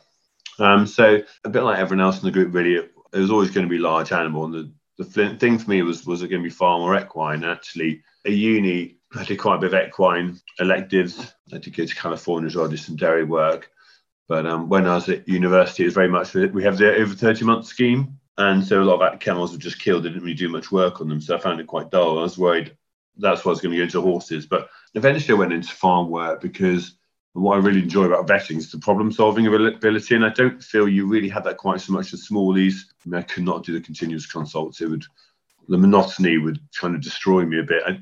Um, 0.59 0.87
so 0.87 1.23
a 1.45 1.49
bit 1.49 1.63
like 1.63 1.79
everyone 1.79 2.05
else 2.05 2.19
in 2.21 2.27
the 2.27 2.31
group, 2.31 2.55
really, 2.55 2.77
it, 2.77 2.93
it 3.13 3.19
was 3.19 3.31
always 3.31 3.51
going 3.51 3.67
to 3.67 3.71
be 3.71 3.79
large 3.79 4.13
animal. 4.13 4.45
And 4.45 4.55
the, 4.55 5.05
the 5.05 5.37
thing 5.37 5.59
for 5.59 5.69
me 5.69 5.83
was 5.83 6.07
was 6.07 6.23
it 6.23 6.29
going 6.29 6.43
to 6.43 6.49
be 6.49 6.55
farm 6.55 6.83
or 6.83 6.97
equine? 6.97 7.43
Actually, 7.43 8.05
a 8.25 8.31
uni, 8.31 8.99
I 9.15 9.25
did 9.25 9.39
quite 9.39 9.57
a 9.57 9.61
bit 9.61 9.75
of 9.75 9.89
equine 9.89 10.39
electives. 10.61 11.35
I 11.53 11.59
did 11.59 11.77
go 11.77 11.85
to 11.85 11.95
California 11.95 12.47
as 12.47 12.55
well, 12.55 12.69
did 12.69 12.79
some 12.79 12.97
dairy 12.97 13.25
work. 13.25 13.71
But 14.29 14.47
um, 14.47 14.69
when 14.69 14.87
I 14.87 14.95
was 14.95 15.09
at 15.09 15.29
university, 15.29 15.83
it 15.83 15.87
was 15.87 15.95
very 15.95 16.09
much 16.09 16.33
we 16.33 16.63
have 16.63 16.79
the 16.79 16.95
over 16.95 17.15
30 17.15 17.45
month 17.45 17.67
scheme. 17.67 18.19
And 18.37 18.65
so 18.65 18.83
a 18.83 18.85
lot 18.85 18.95
of 18.95 19.01
that 19.01 19.21
camels 19.21 19.53
were 19.53 19.59
just 19.59 19.81
killed. 19.81 20.03
They 20.03 20.09
didn't 20.09 20.23
really 20.23 20.35
do 20.35 20.49
much 20.49 20.73
work 20.73 21.01
on 21.01 21.09
them. 21.09 21.21
So 21.21 21.37
I 21.37 21.39
found 21.41 21.61
it 21.61 21.67
quite 21.67 21.91
dull. 21.91 22.19
I 22.19 22.23
was 22.23 22.37
worried 22.37 22.77
that's 23.17 23.45
why 23.45 23.51
I 23.51 23.53
was 23.53 23.61
going 23.61 23.73
to 23.73 23.79
go 23.79 23.85
into 23.85 24.01
horses. 24.01 24.47
But 24.47 24.69
eventually 24.95 25.37
I 25.37 25.39
went 25.39 25.53
into 25.53 25.69
farm 25.69 26.11
work 26.11 26.41
because 26.41 26.97
what 27.33 27.55
I 27.55 27.59
really 27.59 27.83
enjoy 27.83 28.05
about 28.05 28.27
vetting 28.27 28.57
is 28.57 28.71
the 28.71 28.79
problem 28.79 29.13
solving 29.13 29.47
ability. 29.47 30.15
And 30.15 30.25
I 30.25 30.31
don't 30.31 30.63
feel 30.63 30.89
you 30.89 31.07
really 31.07 31.29
had 31.29 31.45
that 31.45 31.57
quite 31.57 31.81
so 31.81 31.93
much 31.93 32.13
as 32.13 32.29
smallies. 32.29 32.75
I 33.05 33.09
mean, 33.09 33.19
I 33.21 33.23
could 33.23 33.45
not 33.45 33.65
do 33.65 33.73
the 33.73 33.81
continuous 33.81 34.27
consults. 34.27 34.81
It 34.81 34.89
would, 34.89 35.05
the 35.69 35.79
monotony 35.79 36.39
would 36.39 36.61
kind 36.79 36.95
of 36.95 37.01
destroy 37.01 37.45
me 37.45 37.61
a 37.61 37.65
bit. 37.65 37.83
I, 37.87 37.99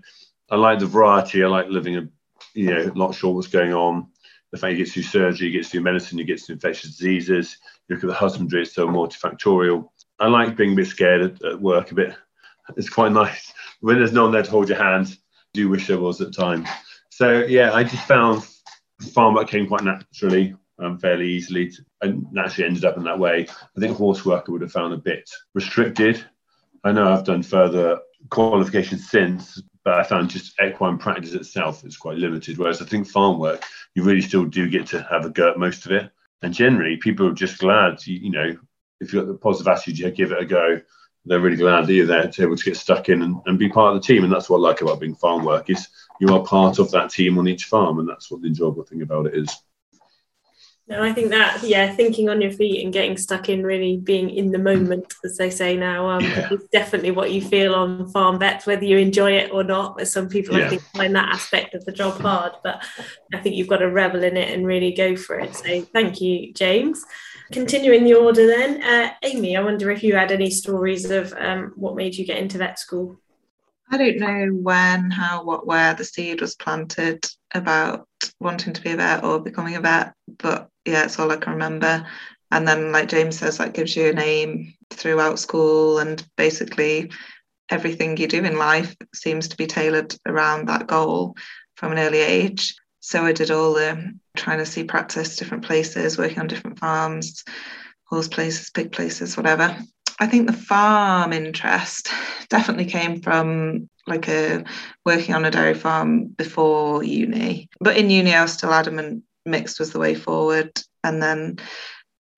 I 0.51 0.57
like 0.57 0.79
the 0.79 0.87
variety. 0.87 1.43
I 1.43 1.49
like 1.49 1.69
living 1.69 1.97
a, 1.97 2.09
you 2.55 2.75
know, 2.75 2.93
not 2.95 3.15
sure 3.15 3.35
what's 3.35 3.49
going 3.49 3.73
on. 3.73 4.09
The 4.51 4.59
fact 4.59 4.73
you 4.73 4.85
get 4.85 4.93
to 4.93 5.01
do 5.01 5.03
surgery, 5.03 5.49
you 5.49 5.53
get 5.59 5.65
to 5.65 5.73
do 5.73 5.81
medicine, 5.81 6.19
you 6.19 6.25
get 6.25 6.43
to 6.43 6.53
infectious 6.53 6.97
diseases. 6.97 7.57
You 7.89 7.95
look 7.95 8.05
at 8.05 8.09
the 8.09 8.15
husbandry, 8.15 8.63
it's 8.63 8.75
so 8.75 8.87
multifactorial. 8.87 9.89
I 10.23 10.29
like 10.29 10.57
being 10.57 10.75
a 10.75 10.77
bit 10.77 10.87
scared 10.87 11.23
at, 11.23 11.45
at, 11.45 11.61
work 11.61 11.91
a 11.91 11.97
bit. 11.97 12.15
It's 12.77 12.89
quite 12.89 13.11
nice 13.11 13.53
when 13.81 13.97
there's 13.99 14.13
no 14.13 14.23
one 14.23 14.33
there 14.33 14.45
to 14.45 14.51
hold 14.51 14.69
your 14.69 14.79
hand. 14.79 15.09
I 15.11 15.17
do 15.53 15.69
wish 15.69 15.89
there 15.89 15.99
was 15.99 16.21
at 16.21 16.33
times. 16.33 16.69
So 17.11 17.41
yeah, 17.41 17.73
I 17.73 17.83
just 17.83 18.07
found 18.07 18.47
farm 19.13 19.35
work 19.35 19.49
came 19.49 19.67
quite 19.67 19.83
naturally, 19.83 20.55
um, 20.79 20.97
fairly 21.01 21.29
easily, 21.29 21.71
to, 21.71 21.85
and 22.03 22.25
naturally 22.33 22.69
ended 22.69 22.85
up 22.85 22.97
in 22.97 23.03
that 23.03 23.19
way. 23.19 23.49
I 23.77 23.81
think 23.81 23.97
horse 23.97 24.25
work 24.25 24.47
would 24.47 24.63
have 24.63 24.71
found 24.71 24.95
a 24.95 24.97
bit 24.97 25.29
restricted. 25.55 26.25
I 26.85 26.93
know 26.93 27.13
I've 27.13 27.25
done 27.25 27.43
further 27.43 27.99
qualifications 28.31 29.11
since, 29.11 29.61
but 29.85 29.95
I 29.95 30.05
found 30.05 30.31
just 30.31 30.55
equine 30.65 30.99
practice 30.99 31.33
itself 31.33 31.85
is 31.85 31.97
quite 31.97 32.19
limited. 32.19 32.59
Whereas 32.59 32.81
I 32.81 32.85
think 32.85 33.09
farm 33.09 33.41
work, 33.41 33.65
you 33.97 34.05
really 34.05 34.21
still 34.21 34.45
do 34.45 34.71
get 34.71 34.87
to 34.89 35.03
have 35.11 35.27
a 35.27 35.31
go 35.31 35.51
at 35.51 35.59
most 35.59 35.85
of 35.85 35.91
it. 35.91 36.13
And 36.43 36.55
generally, 36.55 36.97
people 36.97 37.27
are 37.27 37.35
just 37.35 37.59
glad, 37.59 38.07
you, 38.07 38.19
you 38.19 38.31
know, 38.31 38.57
if 39.03 39.13
you've 39.13 39.27
got 39.27 39.33
the 39.33 39.39
positive 39.39 39.69
attitude, 39.69 39.99
yeah, 39.99 40.11
give 40.11 40.33
it 40.33 40.41
a 40.41 40.47
go. 40.47 40.81
They're 41.25 41.41
really 41.41 41.57
glad 41.57 41.87
that 41.87 41.93
you're 41.93 42.07
there 42.07 42.29
to 42.29 42.41
be 42.41 42.45
able 42.45 42.57
to 42.57 42.65
get 42.65 42.77
stuck 42.77 43.09
in 43.09 43.23
and, 43.23 43.41
and 43.47 43.59
be 43.59 43.69
part 43.69 43.95
of 43.95 44.03
the 44.03 44.07
team. 44.07 44.25
And 44.25 44.33
that's 44.33 44.49
what 44.49 44.59
I 44.59 44.61
like 44.61 44.81
about 44.81 45.01
being 45.01 45.15
farm 45.15 45.45
work 45.45 45.71
is 45.71 45.89
you 46.21 46.29
are 46.35 46.43
part 46.45 46.79
of 46.79 46.91
that 46.93 47.11
team 47.11 47.39
on 47.39 47.49
each 47.49 47.65
farm, 47.65 47.99
and 47.99 48.09
that's 48.09 48.31
what 48.31 48.43
the 48.43 48.49
enjoyable 48.49 48.85
thing 48.85 49.03
about 49.03 49.27
it 49.27 49.35
is. 49.35 49.57
No, 50.89 51.01
I 51.01 51.13
think 51.13 51.31
that 51.31 51.63
yeah, 51.63 51.95
thinking 51.95 52.29
on 52.29 52.43
your 52.43 52.51
feet 52.51 52.85
and 52.85 52.93
getting 52.93 53.17
stuck 53.17 53.49
in, 53.49 53.65
really 53.65 53.99
being 53.99 54.31
in 54.31 54.51
the 54.51 54.59
moment, 54.59 55.15
as 55.25 55.37
they 55.37 55.49
say 55.49 55.77
now, 55.77 56.09
um, 56.09 56.23
yeah. 56.23 56.53
is 56.53 56.65
definitely 56.73 57.13
what 57.13 57.31
you 57.31 57.41
feel 57.41 57.75
on 57.75 58.11
farm 58.11 58.39
vets, 58.39 58.67
whether 58.67 58.85
you 58.85 58.99
enjoy 58.99 59.33
it 59.33 59.53
or 59.53 59.63
not. 59.63 59.97
But 59.97 60.09
some 60.09 60.29
people, 60.29 60.59
yeah. 60.59 60.67
I 60.67 60.69
think, 60.69 60.83
find 60.83 61.15
that 61.15 61.29
aspect 61.29 61.75
of 61.75 61.85
the 61.85 61.93
job 61.93 62.21
hard, 62.21 62.53
but 62.65 62.85
I 63.33 63.39
think 63.39 63.55
you've 63.55 63.69
got 63.69 63.79
to 63.79 63.91
revel 63.91 64.25
in 64.25 64.37
it 64.37 64.53
and 64.53 64.67
really 64.67 64.93
go 64.93 65.15
for 65.15 65.39
it. 65.39 65.55
So, 65.55 65.83
thank 65.83 66.21
you, 66.21 66.53
James. 66.53 67.05
Continuing 67.53 68.05
the 68.05 68.15
order, 68.15 68.47
then, 68.47 68.83
uh, 68.83 69.13
Amy, 69.23 69.57
I 69.57 69.63
wonder 69.63 69.91
if 69.91 70.03
you 70.03 70.15
had 70.15 70.33
any 70.33 70.51
stories 70.51 71.11
of 71.11 71.35
um, 71.39 71.73
what 71.77 71.97
made 71.97 72.15
you 72.15 72.25
get 72.25 72.39
into 72.39 72.59
vet 72.59 72.79
school. 72.79 73.19
I 73.91 73.99
don't 73.99 74.19
know 74.19 74.49
when, 74.63 75.11
how, 75.11 75.45
what, 75.45 75.67
where 75.67 75.93
the 75.93 76.05
seed 76.05 76.41
was 76.41 76.55
planted 76.57 77.27
about 77.55 78.09
wanting 78.41 78.73
to 78.73 78.81
be 78.81 78.93
a 78.93 78.97
vet 78.97 79.23
or 79.23 79.39
becoming 79.39 79.77
a 79.77 79.81
vet, 79.81 80.15
but 80.39 80.71
yeah, 80.87 81.05
it's 81.05 81.19
all 81.19 81.31
I 81.31 81.37
can 81.37 81.53
remember. 81.53 82.07
And 82.51 82.67
then, 82.67 82.91
like 82.91 83.09
James 83.09 83.39
says, 83.39 83.59
that 83.59 83.75
gives 83.75 83.95
you 83.97 84.09
a 84.09 84.13
name 84.15 84.73
throughout 84.91 85.39
school, 85.39 85.99
and 85.99 86.27
basically 86.37 87.11
everything 87.69 88.17
you 88.17 88.29
do 88.29 88.43
in 88.43 88.57
life 88.57 88.97
seems 89.15 89.49
to 89.49 89.57
be 89.57 89.67
tailored 89.67 90.15
around 90.27 90.69
that 90.69 90.87
goal 90.87 91.37
from 91.77 91.93
an 91.93 91.99
early 91.99 92.21
age. 92.21 92.75
So 93.05 93.25
I 93.25 93.33
did 93.33 93.51
all 93.51 93.75
the 93.75 94.15
trying 94.37 94.59
to 94.59 94.67
see 94.67 94.85
practice 94.85 95.35
different 95.35 95.65
places, 95.65 96.17
working 96.17 96.39
on 96.39 96.47
different 96.47 96.79
farms, 96.79 97.43
horse 98.05 98.29
places, 98.29 98.71
pig 98.71 98.93
places, 98.93 99.37
whatever. 99.37 99.77
I 100.21 100.27
think 100.29 100.47
the 100.47 100.53
farm 100.53 101.33
interest 101.33 102.11
definitely 102.49 102.85
came 102.85 103.21
from 103.21 103.91
like 104.07 104.29
a 104.29 104.65
working 105.05 105.35
on 105.35 105.45
a 105.45 105.51
dairy 105.51 105.75
farm 105.75 106.27
before 106.27 107.03
uni. 107.03 107.69
But 107.81 107.97
in 107.97 108.09
uni, 108.09 108.35
I 108.35 108.43
was 108.43 108.53
still 108.53 108.73
adamant 108.73 109.25
mixed 109.45 109.81
was 109.81 109.91
the 109.91 109.99
way 109.99 110.15
forward. 110.15 110.81
And 111.03 111.21
then 111.21 111.59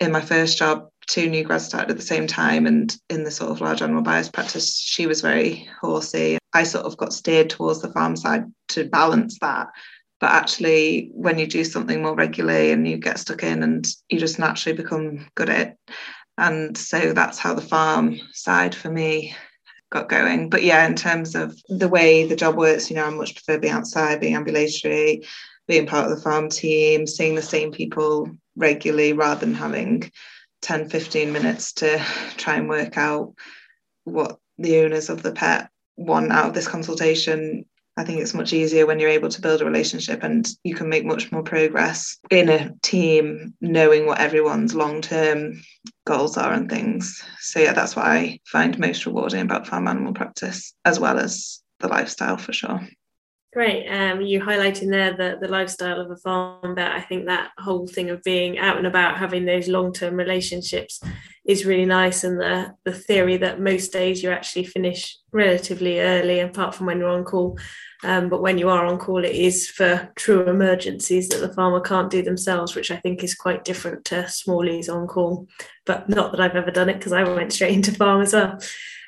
in 0.00 0.12
my 0.12 0.22
first 0.22 0.56
job, 0.56 0.88
two 1.06 1.28
new 1.28 1.44
grads 1.44 1.66
started 1.66 1.90
at 1.90 1.96
the 1.98 2.02
same 2.02 2.26
time. 2.26 2.66
And 2.66 2.96
in 3.10 3.24
the 3.24 3.30
sort 3.30 3.50
of 3.50 3.60
large 3.60 3.82
animal 3.82 4.02
bias 4.02 4.30
practice, 4.30 4.78
she 4.78 5.06
was 5.06 5.20
very 5.20 5.68
horsey. 5.78 6.38
I 6.54 6.62
sort 6.62 6.86
of 6.86 6.96
got 6.96 7.12
steered 7.12 7.50
towards 7.50 7.82
the 7.82 7.92
farm 7.92 8.16
side 8.16 8.44
to 8.68 8.88
balance 8.88 9.38
that. 9.40 9.68
But 10.24 10.32
actually, 10.32 11.10
when 11.12 11.38
you 11.38 11.46
do 11.46 11.64
something 11.64 12.00
more 12.00 12.14
regularly 12.14 12.70
and 12.70 12.88
you 12.88 12.96
get 12.96 13.18
stuck 13.18 13.42
in 13.42 13.62
and 13.62 13.86
you 14.08 14.18
just 14.18 14.38
naturally 14.38 14.74
become 14.74 15.28
good 15.34 15.50
at 15.50 15.68
it. 15.68 15.78
And 16.38 16.78
so 16.78 17.12
that's 17.12 17.38
how 17.38 17.52
the 17.52 17.60
farm 17.60 18.18
side 18.32 18.74
for 18.74 18.88
me 18.88 19.36
got 19.92 20.08
going. 20.08 20.48
But 20.48 20.62
yeah, 20.62 20.86
in 20.86 20.94
terms 20.94 21.34
of 21.34 21.54
the 21.68 21.90
way 21.90 22.26
the 22.26 22.36
job 22.36 22.56
works, 22.56 22.88
you 22.88 22.96
know, 22.96 23.04
I 23.04 23.10
much 23.10 23.34
prefer 23.34 23.60
being 23.60 23.74
outside, 23.74 24.20
being 24.20 24.34
ambulatory, 24.34 25.26
being 25.68 25.86
part 25.86 26.10
of 26.10 26.16
the 26.16 26.22
farm 26.22 26.48
team, 26.48 27.06
seeing 27.06 27.34
the 27.34 27.42
same 27.42 27.70
people 27.70 28.30
regularly 28.56 29.12
rather 29.12 29.44
than 29.44 29.54
having 29.54 30.10
10, 30.62 30.88
15 30.88 31.34
minutes 31.34 31.74
to 31.74 32.02
try 32.38 32.54
and 32.54 32.70
work 32.70 32.96
out 32.96 33.34
what 34.04 34.38
the 34.56 34.78
owners 34.78 35.10
of 35.10 35.22
the 35.22 35.32
pet 35.32 35.68
want 35.98 36.32
out 36.32 36.46
of 36.46 36.54
this 36.54 36.66
consultation. 36.66 37.66
I 37.96 38.04
think 38.04 38.20
it's 38.20 38.34
much 38.34 38.52
easier 38.52 38.86
when 38.86 38.98
you're 38.98 39.10
able 39.10 39.28
to 39.28 39.40
build 39.40 39.60
a 39.60 39.64
relationship 39.64 40.24
and 40.24 40.48
you 40.64 40.74
can 40.74 40.88
make 40.88 41.04
much 41.04 41.30
more 41.30 41.42
progress 41.44 42.18
in 42.30 42.48
a 42.48 42.72
team, 42.82 43.54
knowing 43.60 44.06
what 44.06 44.18
everyone's 44.18 44.74
long 44.74 45.00
term 45.00 45.62
goals 46.04 46.36
are 46.36 46.52
and 46.52 46.68
things. 46.68 47.22
So, 47.38 47.60
yeah, 47.60 47.72
that's 47.72 47.94
what 47.94 48.06
I 48.06 48.40
find 48.46 48.78
most 48.78 49.06
rewarding 49.06 49.42
about 49.42 49.68
farm 49.68 49.86
animal 49.86 50.12
practice, 50.12 50.74
as 50.84 50.98
well 50.98 51.18
as 51.18 51.62
the 51.78 51.88
lifestyle 51.88 52.36
for 52.36 52.52
sure. 52.52 52.80
Great. 53.54 53.86
Um, 53.86 54.20
you 54.20 54.40
highlighting 54.40 54.90
there 54.90 55.16
the, 55.16 55.38
the 55.40 55.46
lifestyle 55.46 56.00
of 56.00 56.10
a 56.10 56.16
farm 56.16 56.74
vet. 56.74 56.90
I 56.90 57.00
think 57.00 57.26
that 57.26 57.52
whole 57.56 57.86
thing 57.86 58.10
of 58.10 58.20
being 58.24 58.58
out 58.58 58.78
and 58.78 58.86
about, 58.86 59.16
having 59.16 59.44
those 59.44 59.68
long 59.68 59.92
term 59.92 60.16
relationships 60.16 61.00
is 61.44 61.64
really 61.64 61.84
nice. 61.84 62.24
And 62.24 62.40
the, 62.40 62.74
the 62.82 62.92
theory 62.92 63.36
that 63.36 63.60
most 63.60 63.92
days 63.92 64.24
you 64.24 64.30
actually 64.30 64.64
finish 64.64 65.16
relatively 65.30 66.00
early, 66.00 66.40
apart 66.40 66.74
from 66.74 66.86
when 66.86 66.98
you're 66.98 67.08
on 67.08 67.22
call. 67.22 67.56
Um, 68.02 68.28
but 68.28 68.42
when 68.42 68.58
you 68.58 68.70
are 68.70 68.86
on 68.86 68.98
call, 68.98 69.24
it 69.24 69.36
is 69.36 69.70
for 69.70 70.10
true 70.16 70.48
emergencies 70.48 71.28
that 71.28 71.38
the 71.38 71.54
farmer 71.54 71.80
can't 71.80 72.10
do 72.10 72.22
themselves, 72.22 72.74
which 72.74 72.90
I 72.90 72.96
think 72.96 73.22
is 73.22 73.36
quite 73.36 73.64
different 73.64 74.04
to 74.06 74.24
smallies 74.24 74.92
on 74.92 75.06
call. 75.06 75.46
But 75.86 76.08
not 76.08 76.32
that 76.32 76.40
I've 76.40 76.56
ever 76.56 76.72
done 76.72 76.88
it 76.88 76.98
because 76.98 77.12
I 77.12 77.22
went 77.22 77.52
straight 77.52 77.74
into 77.76 77.92
farm 77.92 78.20
as 78.20 78.32
well. 78.32 78.58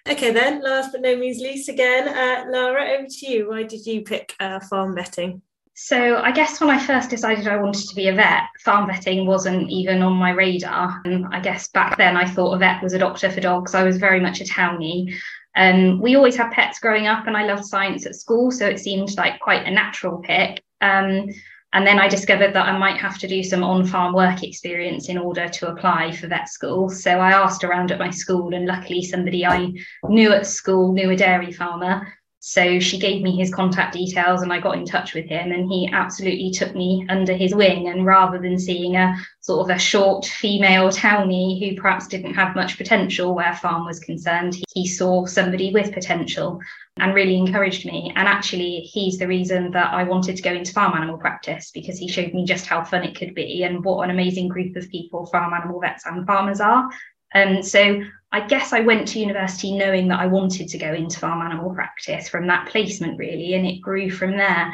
Okay, 0.09 0.31
then, 0.31 0.63
last 0.63 0.93
but 0.93 1.01
no 1.01 1.17
means 1.17 1.39
least, 1.39 1.69
again, 1.69 2.07
uh, 2.09 2.49
Lara, 2.51 2.91
over 2.91 3.09
to 3.09 3.27
you. 3.27 3.49
Why 3.49 3.65
did 3.65 3.85
you 3.85 4.03
pick 4.03 4.35
uh, 4.39 4.61
farm 4.61 4.95
vetting? 4.95 5.41
So, 5.75 6.19
I 6.19 6.31
guess 6.31 6.61
when 6.61 6.71
I 6.71 6.79
first 6.79 7.11
decided 7.11 7.49
I 7.49 7.57
wanted 7.61 7.89
to 7.89 7.95
be 7.95 8.07
a 8.09 8.15
vet, 8.15 8.45
farm 8.65 8.89
vetting 8.89 9.27
wasn't 9.27 9.69
even 9.69 10.03
on 10.03 10.13
my 10.13 10.31
radar. 10.31 11.03
And 11.05 11.27
I 11.33 11.41
guess 11.41 11.69
back 11.69 11.99
then 11.99 12.17
I 12.17 12.25
thought 12.25 12.55
a 12.55 12.59
vet 12.59 12.83
was 12.83 12.93
a 12.93 12.99
doctor 12.99 13.31
for 13.31 13.41
dogs. 13.41 13.75
I 13.75 13.83
was 13.83 13.99
very 13.99 14.21
much 14.21 14.41
a 14.41 14.45
townie. 14.45 15.13
Um, 15.57 16.01
we 16.01 16.15
always 16.15 16.37
had 16.37 16.53
pets 16.53 16.79
growing 16.79 17.09
up, 17.09 17.27
and 17.27 17.37
I 17.37 17.45
loved 17.45 17.65
science 17.65 18.07
at 18.07 18.15
school, 18.15 18.53
so 18.53 18.67
it 18.67 18.79
seemed 18.79 19.17
like 19.17 19.41
quite 19.41 19.67
a 19.67 19.71
natural 19.71 20.19
pick. 20.19 20.63
Um, 20.81 21.31
and 21.77 21.87
then 21.87 21.99
I 21.99 22.09
discovered 22.09 22.55
that 22.55 22.67
I 22.67 22.79
might 22.79 22.97
have 22.97 23.19
to 23.19 23.29
do 23.29 23.43
some 23.43 23.63
on 23.63 23.85
farm 23.85 24.15
work 24.15 24.43
experience 24.43 25.11
in 25.11 25.19
order 25.19 25.47
to 25.47 25.69
apply 25.69 26.11
for 26.13 26.27
vet 26.27 26.49
school. 26.49 26.89
So 26.89 27.11
I 27.11 27.33
asked 27.33 27.65
around 27.65 27.93
at 27.93 27.99
my 27.99 28.09
school, 28.09 28.55
and 28.55 28.65
luckily, 28.65 29.03
somebody 29.03 29.45
I 29.45 29.75
knew 30.09 30.33
at 30.33 30.47
school 30.47 30.95
knew 30.95 31.11
a 31.11 31.17
dairy 31.17 31.53
farmer. 31.53 32.15
So 32.49 32.79
she 32.79 33.01
gave 33.01 33.23
me 33.23 33.37
his 33.37 33.53
contact 33.53 33.93
details 33.93 34.43
and 34.43 34.53
I 34.53 34.61
got 34.61 34.77
in 34.77 34.85
touch 34.85 35.15
with 35.15 35.27
him 35.27 35.51
and 35.51 35.69
he 35.69 35.91
absolutely 35.93 36.53
took 36.53 36.77
me 36.77 37.05
under 37.09 37.33
his 37.33 37.57
wing. 37.57 37.89
And 37.89 38.07
rather 38.07 38.39
than 38.39 38.57
seeing 38.57 38.95
a 38.95 39.17
sort 39.41 39.69
of 39.69 39.77
a 39.77 39.81
short 39.81 40.27
female 40.27 40.91
townie 40.91 41.59
who 41.59 41.75
perhaps 41.75 42.07
didn't 42.07 42.35
have 42.35 42.55
much 42.55 42.79
potential 42.79 43.35
where 43.35 43.53
farm 43.57 43.85
was 43.85 43.99
concerned, 43.99 44.57
he 44.73 44.87
saw 44.87 45.27
somebody 45.27 45.73
with 45.73 45.93
potential 45.93 46.61
and 46.99 47.17
really 47.17 47.37
encouraged 47.37 47.85
me. 47.85 48.13
And 48.15 48.29
actually, 48.29 48.89
he's 48.93 49.19
the 49.19 49.27
reason 49.27 49.73
that 49.73 49.93
I 49.93 50.05
wanted 50.05 50.37
to 50.37 50.43
go 50.43 50.53
into 50.53 50.73
farm 50.73 50.97
animal 50.97 51.19
practice 51.19 51.73
because 51.75 51.99
he 51.99 52.07
showed 52.07 52.33
me 52.33 52.45
just 52.45 52.67
how 52.67 52.85
fun 52.85 53.03
it 53.03 53.19
could 53.19 53.35
be 53.35 53.65
and 53.65 53.85
what 53.85 54.05
an 54.05 54.11
amazing 54.11 54.47
group 54.47 54.77
of 54.77 54.89
people 54.89 55.27
farm 55.27 55.53
animal 55.53 55.81
vets 55.81 56.07
and 56.07 56.25
farmers 56.25 56.61
are. 56.61 56.89
And 57.35 57.65
so 57.67 58.03
I 58.33 58.47
guess 58.47 58.73
I 58.73 58.81
went 58.81 59.09
to 59.09 59.21
university 59.21 59.77
knowing 59.77 60.09
that 60.09 60.21
I 60.21 60.27
wanted 60.27 60.69
to 60.69 60.79
go 60.79 60.93
into 60.93 61.19
farm 61.19 61.43
animal 61.43 61.75
practice 61.75 62.29
from 62.29 62.47
that 62.49 62.69
placement, 62.69 63.19
really, 63.19 63.55
and 63.55 63.67
it 63.67 63.81
grew 63.81 64.11
from 64.11 64.37
there. 64.37 64.73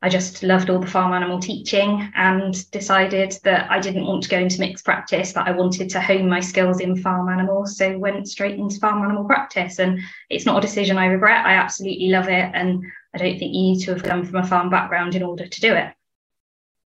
I 0.00 0.08
just 0.08 0.44
loved 0.44 0.70
all 0.70 0.78
the 0.78 0.86
farm 0.86 1.12
animal 1.12 1.40
teaching 1.40 2.12
and 2.14 2.70
decided 2.70 3.36
that 3.42 3.68
I 3.68 3.80
didn't 3.80 4.06
want 4.06 4.22
to 4.22 4.28
go 4.28 4.38
into 4.38 4.60
mixed 4.60 4.84
practice, 4.84 5.32
that 5.32 5.48
I 5.48 5.50
wanted 5.50 5.90
to 5.90 6.00
hone 6.00 6.28
my 6.28 6.38
skills 6.38 6.78
in 6.78 6.94
farm 6.96 7.28
animals. 7.28 7.76
So 7.76 7.98
went 7.98 8.28
straight 8.28 8.58
into 8.58 8.78
farm 8.78 9.02
animal 9.02 9.24
practice. 9.24 9.80
And 9.80 9.98
it's 10.30 10.46
not 10.46 10.58
a 10.58 10.66
decision 10.66 10.98
I 10.98 11.06
regret. 11.06 11.44
I 11.44 11.54
absolutely 11.54 12.10
love 12.10 12.28
it. 12.28 12.50
And 12.54 12.84
I 13.12 13.18
don't 13.18 13.38
think 13.40 13.52
you 13.54 13.62
need 13.62 13.80
to 13.80 13.92
have 13.92 14.04
come 14.04 14.24
from 14.24 14.36
a 14.36 14.46
farm 14.46 14.70
background 14.70 15.16
in 15.16 15.24
order 15.24 15.48
to 15.48 15.60
do 15.60 15.74
it. 15.74 15.92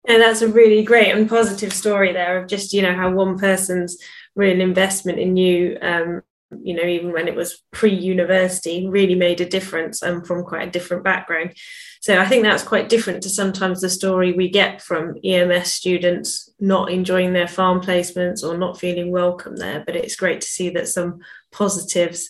And 0.07 0.21
that's 0.21 0.43
a 0.43 0.47
really 0.47 0.83
great 0.83 1.11
and 1.11 1.27
positive 1.27 1.73
story 1.73 2.13
there 2.13 2.37
of 2.37 2.47
just, 2.47 2.73
you 2.73 2.83
know, 2.83 2.93
how 2.93 3.11
one 3.11 3.39
person's 3.39 3.97
real 4.39 4.61
investment 4.61 5.19
in 5.19 5.35
you 5.35 5.77
um, 5.81 6.21
you 6.63 6.73
know 6.73 6.83
even 6.83 7.11
when 7.11 7.27
it 7.27 7.35
was 7.35 7.61
pre-university 7.71 8.87
really 8.87 9.13
made 9.13 9.41
a 9.41 9.45
difference 9.45 10.01
and 10.01 10.17
um, 10.17 10.23
from 10.23 10.43
quite 10.43 10.67
a 10.67 10.71
different 10.71 11.03
background 11.03 11.53
so 11.99 12.19
i 12.19 12.25
think 12.25 12.43
that's 12.43 12.63
quite 12.63 12.89
different 12.89 13.21
to 13.21 13.29
sometimes 13.29 13.81
the 13.81 13.89
story 13.89 14.31
we 14.31 14.49
get 14.49 14.81
from 14.81 15.15
ems 15.23 15.71
students 15.71 16.49
not 16.59 16.89
enjoying 16.89 17.33
their 17.33 17.47
farm 17.47 17.81
placements 17.81 18.41
or 18.41 18.57
not 18.57 18.79
feeling 18.79 19.11
welcome 19.11 19.57
there 19.57 19.83
but 19.85 19.95
it's 19.95 20.15
great 20.15 20.39
to 20.41 20.47
see 20.47 20.69
that 20.69 20.87
some 20.87 21.19
positives 21.51 22.29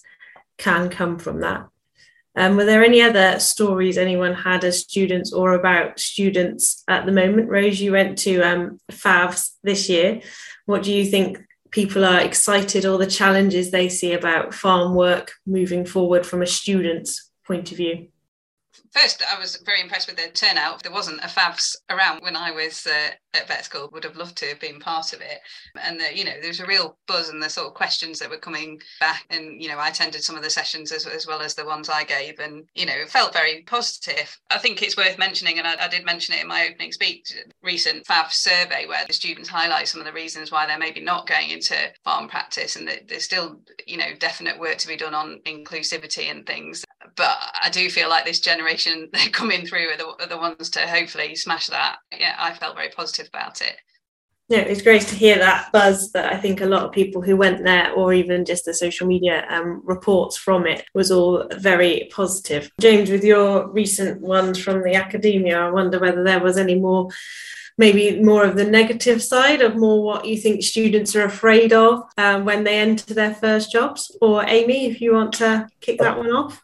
can 0.58 0.90
come 0.90 1.18
from 1.20 1.40
that 1.42 1.68
um, 2.36 2.56
were 2.56 2.66
there 2.66 2.84
any 2.84 3.02
other 3.02 3.40
stories 3.40 3.98
anyone 3.98 4.34
had 4.34 4.64
as 4.64 4.80
students 4.80 5.34
or 5.34 5.54
about 5.54 6.00
students 6.00 6.84
at 6.88 7.06
the 7.06 7.12
moment? 7.12 7.50
Rose, 7.50 7.82
you 7.82 7.92
went 7.92 8.20
to 8.20 8.42
um, 8.42 8.80
FAVS 8.92 9.56
this 9.64 9.90
year. 9.90 10.22
What 10.66 10.84
do 10.84 10.94
you 10.94 11.06
think 11.06 11.40
people 11.72 12.04
are 12.04 12.20
excited 12.20 12.86
or 12.86 12.98
the 12.98 13.08
challenges 13.08 13.72
they 13.72 13.90
see 13.90 14.14
about 14.14 14.54
farm 14.54 14.96
work 14.96 15.34
moving 15.46 15.86
forward 15.86 16.26
from 16.26 16.42
a 16.42 16.48
student's 16.48 17.32
point 17.46 17.72
of 17.72 17.78
view? 17.78 18.08
First, 18.92 19.24
I 19.24 19.38
was 19.40 19.58
very 19.66 19.82
impressed 19.82 20.08
with 20.08 20.18
the 20.18 20.30
turnout. 20.30 20.82
There 20.82 20.92
wasn't 20.92 21.24
a 21.24 21.28
FAVS 21.28 21.76
around 21.90 22.22
when 22.22 22.36
I 22.36 22.52
was 22.52 22.88
uh, 22.88 23.12
at 23.36 23.48
vet 23.48 23.66
school. 23.66 23.90
Would 23.92 24.04
have 24.04 24.16
loved 24.16 24.36
to 24.38 24.48
have 24.48 24.60
been 24.60 24.80
part 24.80 25.14
of 25.14 25.22
it. 25.22 25.40
And 25.80 26.00
the, 26.00 26.18
you 26.18 26.26
know, 26.26 26.34
there 26.40 26.50
was 26.50 26.60
a 26.60 26.66
real 26.66 26.98
buzz 27.08 27.30
and 27.30 27.42
the 27.42 27.50
sort 27.50 27.68
of 27.68 27.76
questions 27.76 28.18
that 28.20 28.30
were 28.30 28.38
coming 28.38 28.82
back. 29.00 29.26
And 29.30 29.62
you 29.62 29.70
know, 29.70 29.78
I 29.78 29.90
attended 29.90 30.24
some 30.24 30.36
of 30.36 30.44
the 30.44 30.50
sessions 30.50 30.92
as, 30.92 31.06
as 31.06 31.28
well 31.28 31.42
as 31.42 31.54
the 31.54 31.66
ones 31.66 31.88
I 31.88 32.04
gave, 32.04 32.40
and 32.40 32.66
you 32.74 32.86
know, 32.86 32.96
it 32.96 33.10
felt 33.10 33.34
very 33.34 33.62
positive. 33.64 34.38
I 34.50 34.58
think 34.58 34.82
it's 34.82 34.98
worth 34.98 35.20
mentioning, 35.20 35.60
and 35.60 35.68
I, 35.68 35.86
I 35.86 35.88
did 35.88 36.06
mention 36.06 36.36
it 36.36 36.42
in 36.42 36.48
my 36.48 36.68
opening 36.68 36.92
speech. 36.92 37.34
Recent 37.62 38.06
FAVS 38.08 38.34
survey 38.34 38.88
where 38.88 39.06
the 39.06 39.14
students 39.14 39.50
highlight 39.50 39.88
some 39.88 40.02
of 40.02 40.08
the 40.08 40.14
reasons 40.14 40.52
why 40.52 40.66
they're 40.66 40.80
maybe 40.80 41.02
not 41.02 41.28
going 41.28 41.52
into 41.52 41.76
farm 42.04 42.28
practice, 42.28 42.76
and 42.76 42.88
that 42.88 43.08
there's 43.08 43.24
still 43.24 43.60
you 43.86 43.98
know 43.98 44.16
definite 44.18 44.60
work 44.60 44.78
to 44.78 44.88
be 44.88 44.98
done 44.98 45.14
on 45.14 45.42
inclusivity 45.46 46.32
and 46.32 46.46
things 46.46 46.84
but 47.16 47.38
I 47.62 47.70
do 47.70 47.90
feel 47.90 48.10
like 48.10 48.26
this 48.26 48.40
generation 48.40 49.10
they're 49.14 49.30
coming 49.30 49.66
through 49.66 49.90
are 49.90 49.98
the, 49.98 50.24
are 50.24 50.28
the 50.28 50.38
ones 50.38 50.70
to 50.72 50.82
hopefully 50.82 51.36
smash 51.36 51.68
that. 51.68 51.98
Yeah, 52.18 52.36
I 52.38 52.54
felt 52.54 52.76
very 52.76 52.90
positive 52.90 53.28
about 53.34 53.62
it. 53.62 53.76
Yeah, 54.50 54.62
it's 54.62 54.82
great 54.82 55.04
to 55.04 55.16
hear 55.16 55.38
that 55.38 55.72
buzz 55.72 56.12
that 56.14 56.34
I 56.34 56.38
think 56.38 56.60
a 56.60 56.66
lot 56.66 56.82
of 56.82 56.92
people 56.92 57.22
who 57.22 57.38
went 57.38 57.64
there, 57.64 57.92
or 57.94 58.14
even 58.14 58.46
just 58.46 58.66
the 58.66 58.74
social 58.74 59.06
media 59.06 59.46
um, 59.48 59.84
reports 59.86 60.38
from 60.38 60.66
it, 60.66 60.86
was 60.96 61.12
all 61.12 61.48
very 61.58 62.10
positive. 62.12 62.72
James, 62.82 63.12
with 63.12 63.24
your 63.24 63.70
recent 63.70 64.22
ones 64.22 64.58
from 64.58 64.84
the 64.84 64.96
academia, 64.96 65.60
I 65.60 65.70
wonder 65.70 66.00
whether 66.00 66.24
there 66.24 66.40
was 66.40 66.58
any 66.58 66.74
more 66.74 67.10
maybe 67.78 68.22
more 68.22 68.44
of 68.44 68.58
the 68.58 68.66
negative 68.66 69.24
side 69.24 69.62
of 69.62 69.78
more 69.78 70.04
what 70.04 70.26
you 70.26 70.36
think 70.36 70.62
students 70.62 71.16
are 71.16 71.24
afraid 71.24 71.72
of 71.72 72.02
um, 72.18 72.44
when 72.44 72.64
they 72.66 72.78
enter 72.78 73.14
their 73.14 73.34
first 73.34 73.72
jobs. 73.72 74.16
Or 74.20 74.44
Amy, 74.46 74.88
if 74.88 75.00
you 75.00 75.14
want 75.14 75.34
to 75.36 75.70
kick 75.80 76.00
that 76.00 76.18
one 76.18 76.32
off 76.32 76.62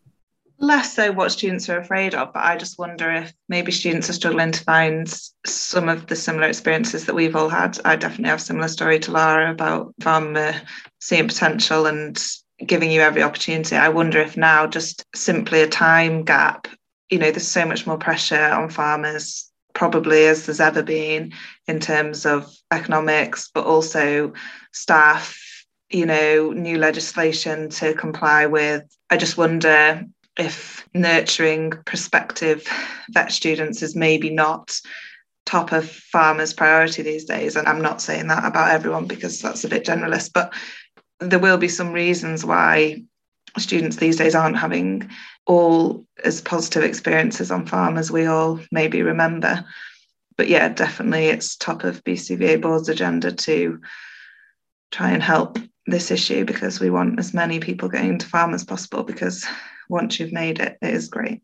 less 0.60 0.94
so 0.94 1.12
what 1.12 1.32
students 1.32 1.70
are 1.70 1.80
afraid 1.80 2.16
of, 2.16 2.34
but 2.34 2.44
I 2.44 2.58
just 2.58 2.80
wonder 2.80 3.12
if 3.12 3.34
maybe 3.50 3.72
students 3.72 4.10
are 4.10 4.14
struggling 4.14 4.52
to 4.52 4.64
find 4.64 5.08
some 5.46 5.90
of 5.90 6.08
the 6.08 6.16
similar 6.16 6.48
experiences 6.48 7.06
that 7.06 7.16
we've 7.16 7.36
all 7.36 7.50
had. 7.50 7.78
I 7.86 7.96
definitely 7.96 8.30
have 8.30 8.40
a 8.40 8.44
similar 8.44 8.68
story 8.68 9.00
to 9.00 9.12
Lara 9.12 9.52
about 9.52 9.94
from 10.00 10.36
uh, 10.36 10.54
seeing 11.00 11.28
potential 11.28 11.86
and 11.86 12.22
giving 12.66 12.92
you 12.92 13.02
every 13.02 13.22
opportunity. 13.22 13.76
I 13.76 13.90
wonder 13.90 14.20
if 14.20 14.38
now 14.38 14.66
just 14.68 15.06
simply 15.14 15.62
a 15.62 15.68
time 15.68 16.24
gap, 16.24 16.68
you 17.10 17.20
know, 17.20 17.32
there's 17.32 17.48
so 17.48 17.66
much 17.66 17.86
more 17.86 17.98
pressure 17.98 18.46
on 18.46 18.70
farmers 18.70 19.52
probably 19.74 20.26
as 20.26 20.46
there's 20.46 20.62
ever 20.62 20.82
been 20.82 21.34
in 21.68 21.80
terms 21.80 22.26
of 22.26 22.52
economics, 22.72 23.52
but 23.54 23.66
also 23.66 24.34
staff, 24.72 25.38
you 25.90 26.06
know, 26.06 26.52
new 26.52 26.78
legislation 26.78 27.70
to 27.70 27.94
comply 27.94 28.46
with. 28.46 28.84
I 29.10 29.18
just 29.18 29.38
wonder 29.38 30.06
if 30.38 30.88
nurturing 30.94 31.72
prospective 31.86 32.68
vet 33.10 33.32
students 33.32 33.82
is 33.82 33.96
maybe 33.96 34.30
not 34.30 34.80
top 35.46 35.72
of 35.72 35.90
farmers' 35.90 36.54
priority 36.54 37.02
these 37.02 37.26
days. 37.26 37.56
And 37.56 37.68
I'm 37.68 37.82
not 37.82 38.02
saying 38.02 38.28
that 38.28 38.46
about 38.46 38.72
everyone 38.72 39.06
because 39.06 39.40
that's 39.42 39.64
a 39.64 39.70
bit 39.70 39.86
generalist, 39.86 40.32
but 40.34 40.54
there 41.20 41.40
will 41.40 41.58
be 41.58 41.68
some 41.68 41.94
reasons 41.94 42.44
why 42.44 43.04
students 43.58 43.98
these 43.98 44.18
days 44.18 44.36
aren't 44.36 44.58
having 44.58 45.10
all 45.46 46.06
as 46.24 46.42
positive 46.42 46.84
experiences 46.84 47.52
on 47.52 47.66
farm 47.66 47.98
as 47.98 48.12
we 48.12 48.26
all 48.26 48.60
maybe 48.72 49.02
remember. 49.02 49.64
But 50.38 50.50
yeah, 50.50 50.68
definitely 50.70 51.28
it's 51.28 51.56
top 51.56 51.84
of 51.84 52.04
BCVA 52.04 52.62
board's 52.62 52.90
agenda 52.90 53.32
to 53.32 53.80
try 54.92 55.12
and 55.12 55.24
help 55.24 55.58
this 55.88 56.12
issue 56.12 56.44
because 56.44 56.80
we 56.80 56.90
want 56.90 57.20
as 57.20 57.34
many 57.34 57.60
people 57.60 57.88
getting 57.88 58.10
into 58.10 58.28
farm 58.28 58.54
as 58.54 58.64
possible 58.64 59.04
because 59.04 59.46
once 59.90 60.20
you've 60.20 60.34
made 60.34 60.60
it, 60.60 60.78
it 60.82 60.94
is 60.94 61.10
great. 61.10 61.42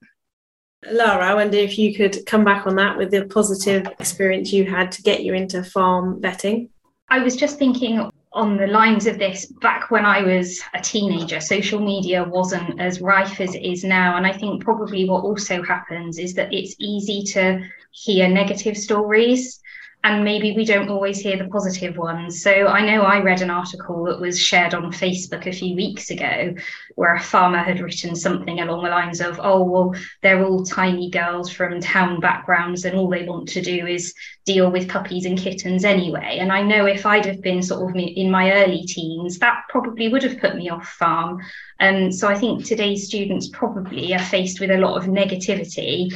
Lara, 0.90 1.28
I 1.28 1.34
wonder 1.36 1.58
if 1.58 1.78
you 1.78 1.94
could 1.94 2.26
come 2.26 2.44
back 2.44 2.66
on 2.66 2.76
that 2.78 2.98
with 2.98 3.12
the 3.12 3.26
positive 3.26 3.86
experience 4.00 4.52
you 4.52 4.66
had 4.66 4.92
to 4.94 5.04
get 5.04 5.24
you 5.24 5.34
into 5.34 5.64
farm 5.64 6.20
vetting. 6.22 6.70
I 7.10 7.20
was 7.20 7.36
just 7.36 7.60
thinking 7.60 8.10
on 8.34 8.58
the 8.58 8.68
lines 8.68 9.06
of 9.06 9.20
this 9.20 9.46
back 9.62 9.92
when 9.92 10.06
I 10.06 10.24
was 10.24 10.60
a 10.74 10.80
teenager, 10.80 11.40
social 11.40 11.80
media 11.80 12.24
wasn't 12.24 12.80
as 12.80 13.02
rife 13.02 13.42
as 13.42 13.54
it 13.54 13.64
is 13.64 13.84
now. 13.84 14.18
And 14.18 14.26
I 14.26 14.32
think 14.32 14.64
probably 14.64 15.08
what 15.08 15.24
also 15.24 15.62
happens 15.62 16.18
is 16.18 16.34
that 16.36 16.54
it's 16.54 16.76
easy 16.80 17.24
to 17.34 17.64
hear 17.92 18.28
negative 18.28 18.78
stories 18.78 19.61
and 20.04 20.24
maybe 20.24 20.54
we 20.54 20.66
don't 20.66 20.90
always 20.90 21.20
hear 21.20 21.38
the 21.38 21.48
positive 21.48 21.96
ones. 21.96 22.42
So 22.42 22.68
I 22.68 22.84
know 22.84 23.04
I 23.04 23.20
read 23.20 23.42
an 23.42 23.52
article 23.52 24.06
that 24.06 24.20
was 24.20 24.40
shared 24.40 24.74
on 24.74 24.92
Facebook 24.92 25.46
a 25.46 25.52
few 25.52 25.76
weeks 25.76 26.10
ago 26.10 26.56
where 26.96 27.14
a 27.14 27.20
farmer 27.20 27.60
had 27.60 27.80
written 27.80 28.16
something 28.16 28.60
along 28.60 28.84
the 28.84 28.90
lines 28.90 29.22
of, 29.22 29.40
oh, 29.42 29.64
well, 29.64 29.96
they're 30.24 30.44
all 30.44 30.64
tiny 30.66 31.12
girls 31.12 31.52
from 31.52 31.80
town 31.80 32.20
backgrounds 32.20 32.84
and 32.86 32.98
all 32.98 33.10
they 33.10 33.26
want 33.26 33.48
to 33.50 33.62
do 33.62 33.86
is 33.86 34.14
deal 34.44 34.72
with 34.72 34.90
puppies 34.90 35.26
and 35.26 35.38
kittens 35.38 35.86
anyway. 35.86 36.38
And 36.40 36.52
I 36.52 36.64
know 36.64 36.88
if 36.88 37.06
I'd 37.06 37.26
have 37.26 37.42
been 37.42 37.62
sort 37.62 37.88
of 37.88 37.96
in 37.96 38.32
my 38.32 38.52
early 38.54 38.84
teens, 38.86 39.38
that 39.38 39.66
probably 39.70 40.08
would 40.08 40.24
have 40.24 40.40
put 40.40 40.56
me 40.56 40.70
off 40.70 40.88
farm. 40.88 41.42
And 41.80 42.14
so 42.14 42.28
I 42.28 42.36
think 42.36 42.66
today's 42.66 43.06
students 43.06 43.50
probably 43.50 44.16
are 44.16 44.20
faced 44.20 44.60
with 44.60 44.72
a 44.72 44.78
lot 44.78 44.98
of 44.98 45.06
negativity 45.06 46.12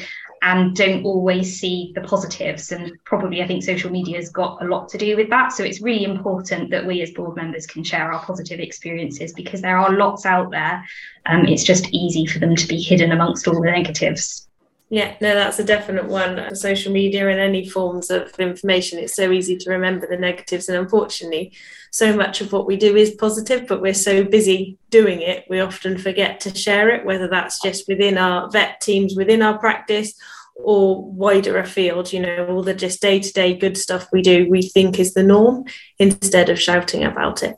and 0.45 0.75
don't 0.75 1.03
always 1.03 1.59
see 1.59 1.91
the 1.95 2.01
positives. 2.01 2.71
And 2.71 2.93
probably 3.03 3.41
I 3.41 3.47
think 3.47 3.63
social 3.63 3.89
media 3.89 4.17
has 4.17 4.29
got 4.29 4.61
a 4.61 4.67
lot 4.67 4.87
to 4.89 4.97
do 4.99 5.17
with 5.17 5.27
that. 5.31 5.51
So 5.51 5.63
it's 5.63 5.81
really 5.81 6.03
important 6.03 6.69
that 6.69 6.85
we 6.85 7.01
as 7.01 7.09
board 7.09 7.35
members 7.35 7.65
can 7.65 7.83
share 7.83 8.13
our 8.13 8.23
positive 8.23 8.59
experiences 8.59 9.33
because 9.33 9.61
there 9.61 9.77
are 9.77 9.91
lots 9.91 10.23
out 10.23 10.51
there. 10.51 10.85
Um, 11.25 11.47
it's 11.47 11.63
just 11.63 11.89
easy 11.91 12.27
for 12.27 12.37
them 12.37 12.55
to 12.55 12.67
be 12.67 12.79
hidden 12.79 13.11
amongst 13.11 13.47
all 13.47 13.59
the 13.59 13.71
negatives. 13.71 14.47
Yeah, 14.89 15.15
no, 15.19 15.33
that's 15.33 15.57
a 15.57 15.63
definite 15.63 16.05
one. 16.05 16.55
Social 16.55 16.93
media 16.93 17.27
and 17.27 17.39
any 17.39 17.67
forms 17.67 18.11
of 18.11 18.39
information, 18.39 18.99
it's 18.99 19.15
so 19.15 19.31
easy 19.31 19.57
to 19.57 19.71
remember 19.71 20.05
the 20.07 20.17
negatives. 20.17 20.69
And 20.69 20.77
unfortunately, 20.77 21.53
so 21.91 22.15
much 22.15 22.39
of 22.39 22.51
what 22.51 22.67
we 22.67 22.77
do 22.77 22.95
is 22.95 23.15
positive, 23.15 23.67
but 23.67 23.81
we're 23.81 23.95
so 23.95 24.23
busy 24.23 24.77
doing 24.91 25.21
it, 25.21 25.45
we 25.49 25.59
often 25.59 25.97
forget 25.97 26.39
to 26.41 26.55
share 26.55 26.89
it, 26.89 27.03
whether 27.03 27.27
that's 27.27 27.61
just 27.61 27.87
within 27.87 28.17
our 28.17 28.49
vet 28.51 28.79
teams, 28.79 29.15
within 29.15 29.41
our 29.41 29.57
practice, 29.57 30.13
or 30.55 31.03
wider 31.03 31.57
afield. 31.57 32.13
You 32.13 32.21
know, 32.21 32.47
all 32.47 32.63
the 32.63 32.75
just 32.75 33.01
day 33.01 33.19
to 33.19 33.33
day 33.33 33.55
good 33.55 33.77
stuff 33.77 34.07
we 34.13 34.21
do, 34.21 34.47
we 34.49 34.61
think 34.61 34.99
is 34.99 35.13
the 35.13 35.23
norm 35.23 35.65
instead 35.97 36.49
of 36.49 36.61
shouting 36.61 37.03
about 37.03 37.41
it. 37.41 37.55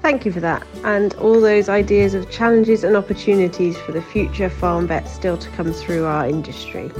Thank 0.00 0.24
you 0.24 0.32
for 0.32 0.40
that, 0.40 0.66
and 0.84 1.12
all 1.14 1.40
those 1.40 1.68
ideas 1.68 2.14
of 2.14 2.30
challenges 2.30 2.84
and 2.84 2.96
opportunities 2.96 3.76
for 3.76 3.92
the 3.92 4.00
future 4.00 4.48
farm 4.48 4.86
vets 4.86 5.12
still 5.12 5.36
to 5.36 5.50
come 5.50 5.72
through 5.72 6.06
our 6.06 6.26
industry. 6.26 6.90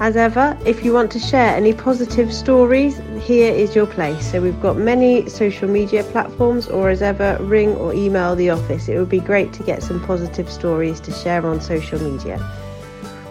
As 0.00 0.16
ever, 0.16 0.58
if 0.66 0.84
you 0.84 0.92
want 0.92 1.12
to 1.12 1.20
share 1.20 1.54
any 1.54 1.72
positive 1.72 2.34
stories, 2.34 3.00
here 3.22 3.54
is 3.54 3.76
your 3.76 3.86
place. 3.86 4.32
So 4.32 4.42
we've 4.42 4.60
got 4.60 4.76
many 4.76 5.28
social 5.28 5.68
media 5.68 6.02
platforms, 6.02 6.66
or 6.66 6.90
as 6.90 7.00
ever, 7.00 7.38
ring 7.40 7.76
or 7.76 7.94
email 7.94 8.34
the 8.34 8.50
office. 8.50 8.88
It 8.88 8.98
would 8.98 9.08
be 9.08 9.20
great 9.20 9.52
to 9.52 9.62
get 9.62 9.82
some 9.82 10.04
positive 10.04 10.50
stories 10.50 10.98
to 11.00 11.12
share 11.12 11.46
on 11.46 11.60
social 11.60 12.02
media. 12.02 12.38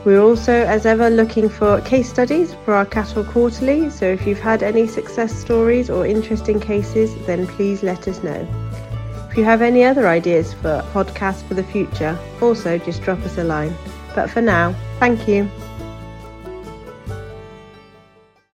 We're 0.06 0.22
also, 0.22 0.54
as 0.54 0.86
ever, 0.86 1.10
looking 1.10 1.50
for 1.50 1.82
case 1.82 2.10
studies 2.10 2.56
for 2.64 2.74
our 2.74 2.86
Cattle 2.86 3.26
Quarterly. 3.26 3.90
So 3.90 4.06
if 4.06 4.26
you've 4.26 4.40
had 4.40 4.64
any 4.64 4.88
success 4.88 5.36
stories 5.36 5.90
or 5.90 6.08
interesting 6.08 6.62
cases, 6.62 7.14
then 7.26 7.46
please 7.46 7.84
let 7.84 8.08
us 8.08 8.24
know. 8.24 8.48
If 9.34 9.38
you 9.38 9.46
have 9.46 9.64
any 9.64 9.84
other 9.84 10.08
ideas 10.08 10.54
for 10.54 10.86
podcasts 10.94 11.42
for 11.48 11.56
the 11.56 11.64
future, 11.64 12.16
also 12.40 12.78
just 12.78 13.02
drop 13.02 13.18
us 13.22 13.40
a 13.40 13.44
line. 13.44 13.76
But 14.14 14.30
for 14.30 14.42
now, 14.42 14.76
thank 15.00 15.28
you. 15.28 15.50